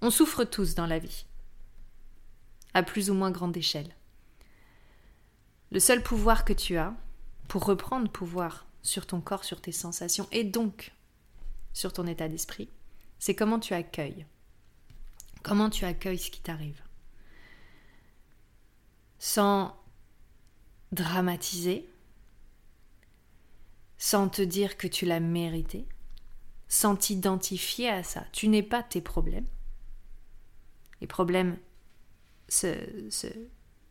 On 0.01 0.11
souffre 0.11 0.43
tous 0.43 0.75
dans 0.75 0.87
la 0.87 0.99
vie, 0.99 1.25
à 2.73 2.83
plus 2.83 3.09
ou 3.09 3.13
moins 3.13 3.31
grande 3.31 3.55
échelle. 3.55 3.95
Le 5.71 5.79
seul 5.79 6.03
pouvoir 6.03 6.43
que 6.43 6.53
tu 6.53 6.77
as 6.77 6.93
pour 7.47 7.65
reprendre 7.65 8.09
pouvoir 8.09 8.67
sur 8.81 9.05
ton 9.05 9.21
corps, 9.21 9.43
sur 9.43 9.61
tes 9.61 9.71
sensations 9.71 10.27
et 10.31 10.43
donc 10.43 10.91
sur 11.73 11.93
ton 11.93 12.07
état 12.07 12.27
d'esprit, 12.27 12.69
c'est 13.19 13.35
comment 13.35 13.59
tu 13.59 13.73
accueilles. 13.73 14.25
Comment 15.43 15.69
tu 15.69 15.85
accueilles 15.85 16.19
ce 16.19 16.31
qui 16.31 16.41
t'arrive. 16.41 16.81
Sans 19.19 19.75
dramatiser, 20.91 21.87
sans 24.01 24.29
te 24.29 24.41
dire 24.41 24.77
que 24.77 24.87
tu 24.87 25.05
l'as 25.05 25.19
mérité, 25.19 25.85
sans 26.67 26.95
t'identifier 26.95 27.87
à 27.87 28.01
ça. 28.01 28.25
Tu 28.31 28.47
n'es 28.47 28.63
pas 28.63 28.81
tes 28.81 28.99
problèmes. 28.99 29.45
Les 31.01 31.05
problèmes 31.05 31.59
se, 32.49 32.73
se, 33.11 33.27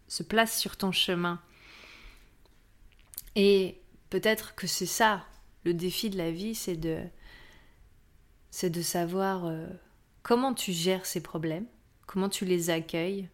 se 0.09 0.25
placent 0.25 0.59
sur 0.59 0.77
ton 0.77 0.91
chemin. 0.91 1.41
Et 3.37 3.81
peut-être 4.11 4.57
que 4.57 4.67
c'est 4.67 4.85
ça, 4.85 5.25
le 5.63 5.75
défi 5.75 6.11
de 6.11 6.19
la 6.19 6.33
vie, 6.33 6.57
c'est 6.57 6.77
de, 6.77 7.05
c'est 8.51 8.71
de 8.71 8.83
savoir 8.83 9.47
euh, 9.47 9.69
comment 10.25 10.55
tu 10.55 10.73
gères 10.73 11.07
ces 11.07 11.21
problèmes, 11.23 11.69
comment 12.09 12.29
tu 12.29 12.45
les 12.45 12.71
accueilles 12.71 13.29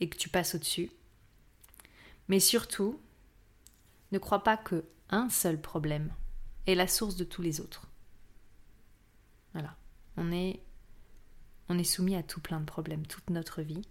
et 0.00 0.08
que 0.08 0.16
tu 0.16 0.30
passes 0.30 0.54
au-dessus. 0.54 0.90
Mais 2.28 2.40
surtout, 2.40 2.98
ne 4.10 4.18
crois 4.18 4.42
pas 4.42 4.56
que 4.56 4.86
un 5.14 5.30
seul 5.30 5.60
problème 5.60 6.12
est 6.66 6.74
la 6.74 6.88
source 6.88 7.16
de 7.16 7.24
tous 7.24 7.40
les 7.40 7.60
autres. 7.60 7.86
Voilà. 9.52 9.76
On 10.16 10.32
est, 10.32 10.60
on 11.68 11.78
est 11.78 11.84
soumis 11.84 12.16
à 12.16 12.22
tout 12.22 12.40
plein 12.40 12.60
de 12.60 12.64
problèmes 12.64 13.06
toute 13.06 13.30
notre 13.30 13.62
vie. 13.62 13.82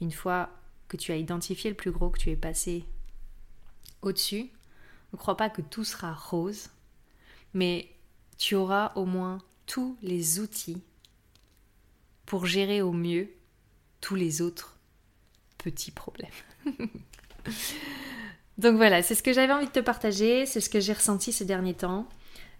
Une 0.00 0.12
fois 0.12 0.50
que 0.86 0.96
tu 0.96 1.10
as 1.12 1.16
identifié 1.16 1.70
le 1.70 1.76
plus 1.76 1.90
gros, 1.90 2.10
que 2.10 2.18
tu 2.18 2.30
es 2.30 2.36
passé 2.36 2.84
au-dessus, 4.02 4.50
ne 5.12 5.18
crois 5.18 5.36
pas 5.36 5.50
que 5.50 5.62
tout 5.62 5.84
sera 5.84 6.12
rose, 6.14 6.68
mais 7.52 7.90
tu 8.36 8.54
auras 8.54 8.92
au 8.94 9.04
moins 9.04 9.38
tous 9.66 9.98
les 10.00 10.38
outils 10.38 10.82
pour 12.24 12.46
gérer 12.46 12.82
au 12.82 12.92
mieux 12.92 13.30
tous 14.00 14.14
les 14.14 14.42
autres 14.42 14.78
petits 15.58 15.90
problèmes. 15.90 16.30
Donc 18.58 18.76
voilà, 18.76 19.02
c'est 19.02 19.14
ce 19.14 19.22
que 19.22 19.32
j'avais 19.32 19.52
envie 19.52 19.66
de 19.66 19.72
te 19.72 19.80
partager, 19.80 20.44
c'est 20.44 20.60
ce 20.60 20.68
que 20.68 20.80
j'ai 20.80 20.92
ressenti 20.92 21.32
ces 21.32 21.44
derniers 21.44 21.74
temps, 21.74 22.08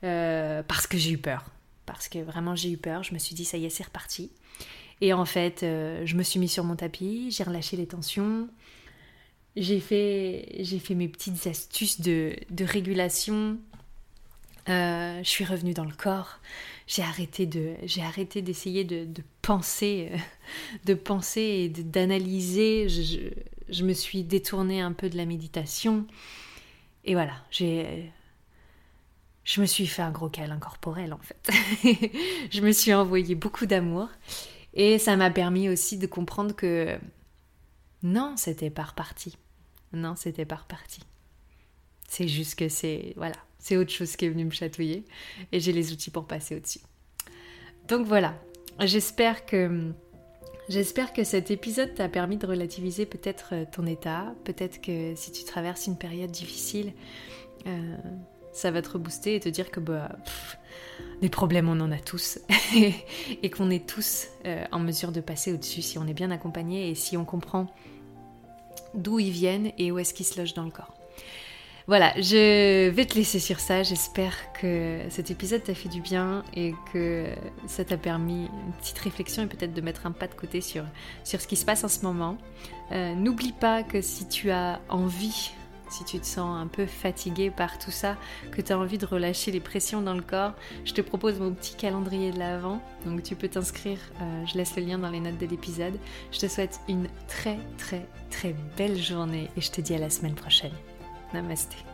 euh, 0.04 0.62
parce 0.62 0.86
que 0.86 0.96
j'ai 0.96 1.10
eu 1.10 1.18
peur. 1.18 1.44
Parce 1.86 2.08
que 2.08 2.20
vraiment 2.20 2.54
j'ai 2.54 2.70
eu 2.70 2.76
peur, 2.76 3.02
je 3.02 3.12
me 3.12 3.18
suis 3.18 3.34
dit 3.34 3.44
ça 3.44 3.58
y 3.58 3.66
est, 3.66 3.70
c'est 3.70 3.84
reparti. 3.84 4.30
Et 5.00 5.12
en 5.12 5.24
fait, 5.24 5.62
euh, 5.62 6.02
je 6.04 6.14
me 6.16 6.22
suis 6.22 6.38
mis 6.38 6.48
sur 6.48 6.62
mon 6.62 6.76
tapis, 6.76 7.30
j'ai 7.32 7.42
relâché 7.42 7.76
les 7.76 7.86
tensions, 7.86 8.48
j'ai 9.56 9.80
fait, 9.80 10.48
j'ai 10.60 10.78
fait 10.78 10.94
mes 10.94 11.08
petites 11.08 11.46
astuces 11.48 12.00
de, 12.00 12.36
régulation, 12.60 13.58
euh, 14.68 15.18
je 15.22 15.28
suis 15.28 15.44
revenue 15.44 15.74
dans 15.74 15.84
le 15.84 15.94
corps, 15.94 16.38
j'ai 16.86 17.02
arrêté 17.02 17.46
de, 17.46 17.74
j'ai 17.84 18.02
arrêté 18.02 18.40
d'essayer 18.40 18.84
de, 18.84 19.06
penser, 19.42 20.12
de 20.84 20.94
penser 20.94 21.40
et 21.40 21.68
d'analyser. 21.68 22.88
Je 22.88 23.30
me 23.84 23.92
suis 23.92 24.24
détournée 24.24 24.80
un 24.80 24.92
peu 24.92 25.08
de 25.08 25.16
la 25.16 25.26
méditation. 25.26 26.06
Et 27.04 27.14
voilà, 27.14 27.34
j'ai. 27.50 28.12
Je 29.44 29.60
me 29.62 29.66
suis 29.66 29.86
fait 29.86 30.02
un 30.02 30.10
gros 30.10 30.28
câlin 30.28 30.58
corporel 30.58 31.14
en 31.14 31.18
fait. 31.18 31.50
je 32.50 32.60
me 32.60 32.70
suis 32.70 32.92
envoyé 32.92 33.34
beaucoup 33.34 33.66
d'amour. 33.66 34.08
Et 34.74 34.98
ça 34.98 35.16
m'a 35.16 35.30
permis 35.30 35.68
aussi 35.68 35.96
de 35.96 36.06
comprendre 36.06 36.54
que 36.54 36.98
non, 38.02 38.34
c'était 38.36 38.70
pas 38.70 38.84
reparti. 38.84 39.36
Non, 39.92 40.14
c'était 40.16 40.44
pas 40.44 40.56
reparti. 40.56 41.00
C'est 42.06 42.28
juste 42.28 42.56
que 42.56 42.68
c'est. 42.68 43.14
Voilà, 43.16 43.36
c'est 43.58 43.76
autre 43.76 43.90
chose 43.90 44.16
qui 44.16 44.26
est 44.26 44.28
venu 44.28 44.44
me 44.44 44.50
chatouiller. 44.50 45.04
Et 45.52 45.60
j'ai 45.60 45.72
les 45.72 45.92
outils 45.92 46.10
pour 46.10 46.26
passer 46.26 46.56
au-dessus. 46.56 46.80
Donc 47.88 48.06
voilà, 48.06 48.34
j'espère 48.80 49.46
que 49.46 49.92
J'espère 50.68 51.14
que 51.14 51.24
cet 51.24 51.50
épisode 51.50 51.94
t'a 51.94 52.10
permis 52.10 52.36
de 52.36 52.46
relativiser 52.46 53.06
peut-être 53.06 53.50
euh, 53.52 53.64
ton 53.70 53.86
état, 53.86 54.34
peut-être 54.44 54.82
que 54.82 55.14
si 55.14 55.32
tu 55.32 55.44
traverses 55.44 55.86
une 55.86 55.96
période 55.96 56.30
difficile, 56.30 56.92
euh, 57.66 57.96
ça 58.52 58.70
va 58.70 58.82
te 58.82 58.90
rebooster 58.90 59.34
et 59.34 59.40
te 59.40 59.48
dire 59.48 59.70
que 59.70 59.80
bah, 59.80 60.10
des 61.22 61.30
problèmes 61.30 61.70
on 61.70 61.80
en 61.80 61.90
a 61.90 61.98
tous 61.98 62.38
et 63.42 63.50
qu'on 63.50 63.70
est 63.70 63.88
tous 63.88 64.26
euh, 64.44 64.64
en 64.70 64.78
mesure 64.78 65.10
de 65.10 65.22
passer 65.22 65.54
au-dessus 65.54 65.80
si 65.80 65.96
on 65.96 66.06
est 66.06 66.14
bien 66.14 66.30
accompagné 66.30 66.90
et 66.90 66.94
si 66.94 67.16
on 67.16 67.24
comprend 67.24 67.68
d'où 68.94 69.18
ils 69.18 69.30
viennent 69.30 69.72
et 69.78 69.90
où 69.90 69.98
est-ce 69.98 70.12
qu'ils 70.12 70.26
se 70.26 70.38
logent 70.38 70.54
dans 70.54 70.64
le 70.64 70.70
corps. 70.70 70.97
Voilà, 71.88 72.12
je 72.20 72.90
vais 72.90 73.06
te 73.06 73.14
laisser 73.14 73.38
sur 73.38 73.60
ça. 73.60 73.82
J'espère 73.82 74.52
que 74.52 75.00
cet 75.08 75.30
épisode 75.30 75.64
t'a 75.64 75.74
fait 75.74 75.88
du 75.88 76.02
bien 76.02 76.44
et 76.52 76.74
que 76.92 77.24
ça 77.66 77.82
t'a 77.82 77.96
permis 77.96 78.42
une 78.66 78.72
petite 78.78 78.98
réflexion 78.98 79.44
et 79.44 79.46
peut-être 79.46 79.72
de 79.72 79.80
mettre 79.80 80.06
un 80.06 80.12
pas 80.12 80.26
de 80.26 80.34
côté 80.34 80.60
sur, 80.60 80.84
sur 81.24 81.40
ce 81.40 81.48
qui 81.48 81.56
se 81.56 81.64
passe 81.64 81.84
en 81.84 81.88
ce 81.88 82.02
moment. 82.02 82.36
Euh, 82.92 83.14
n'oublie 83.14 83.54
pas 83.54 83.82
que 83.84 84.02
si 84.02 84.28
tu 84.28 84.50
as 84.50 84.82
envie, 84.90 85.50
si 85.88 86.04
tu 86.04 86.20
te 86.20 86.26
sens 86.26 86.60
un 86.60 86.66
peu 86.66 86.84
fatigué 86.84 87.50
par 87.50 87.78
tout 87.78 87.90
ça, 87.90 88.18
que 88.52 88.60
tu 88.60 88.70
as 88.70 88.78
envie 88.78 88.98
de 88.98 89.06
relâcher 89.06 89.50
les 89.50 89.60
pressions 89.60 90.02
dans 90.02 90.12
le 90.12 90.20
corps, 90.20 90.52
je 90.84 90.92
te 90.92 91.00
propose 91.00 91.40
mon 91.40 91.54
petit 91.54 91.74
calendrier 91.74 92.32
de 92.32 92.38
l'avant. 92.38 92.82
Donc 93.06 93.22
tu 93.22 93.34
peux 93.34 93.48
t'inscrire, 93.48 93.98
euh, 94.20 94.44
je 94.44 94.58
laisse 94.58 94.76
le 94.76 94.82
lien 94.82 94.98
dans 94.98 95.08
les 95.08 95.20
notes 95.20 95.38
de 95.38 95.46
l'épisode. 95.46 95.98
Je 96.32 96.38
te 96.38 96.48
souhaite 96.48 96.80
une 96.86 97.08
très 97.28 97.56
très 97.78 98.06
très 98.28 98.54
belle 98.76 99.02
journée 99.02 99.48
et 99.56 99.62
je 99.62 99.70
te 99.70 99.80
dis 99.80 99.94
à 99.94 99.98
la 99.98 100.10
semaine 100.10 100.34
prochaine. 100.34 100.74
Namaste. 101.32 101.87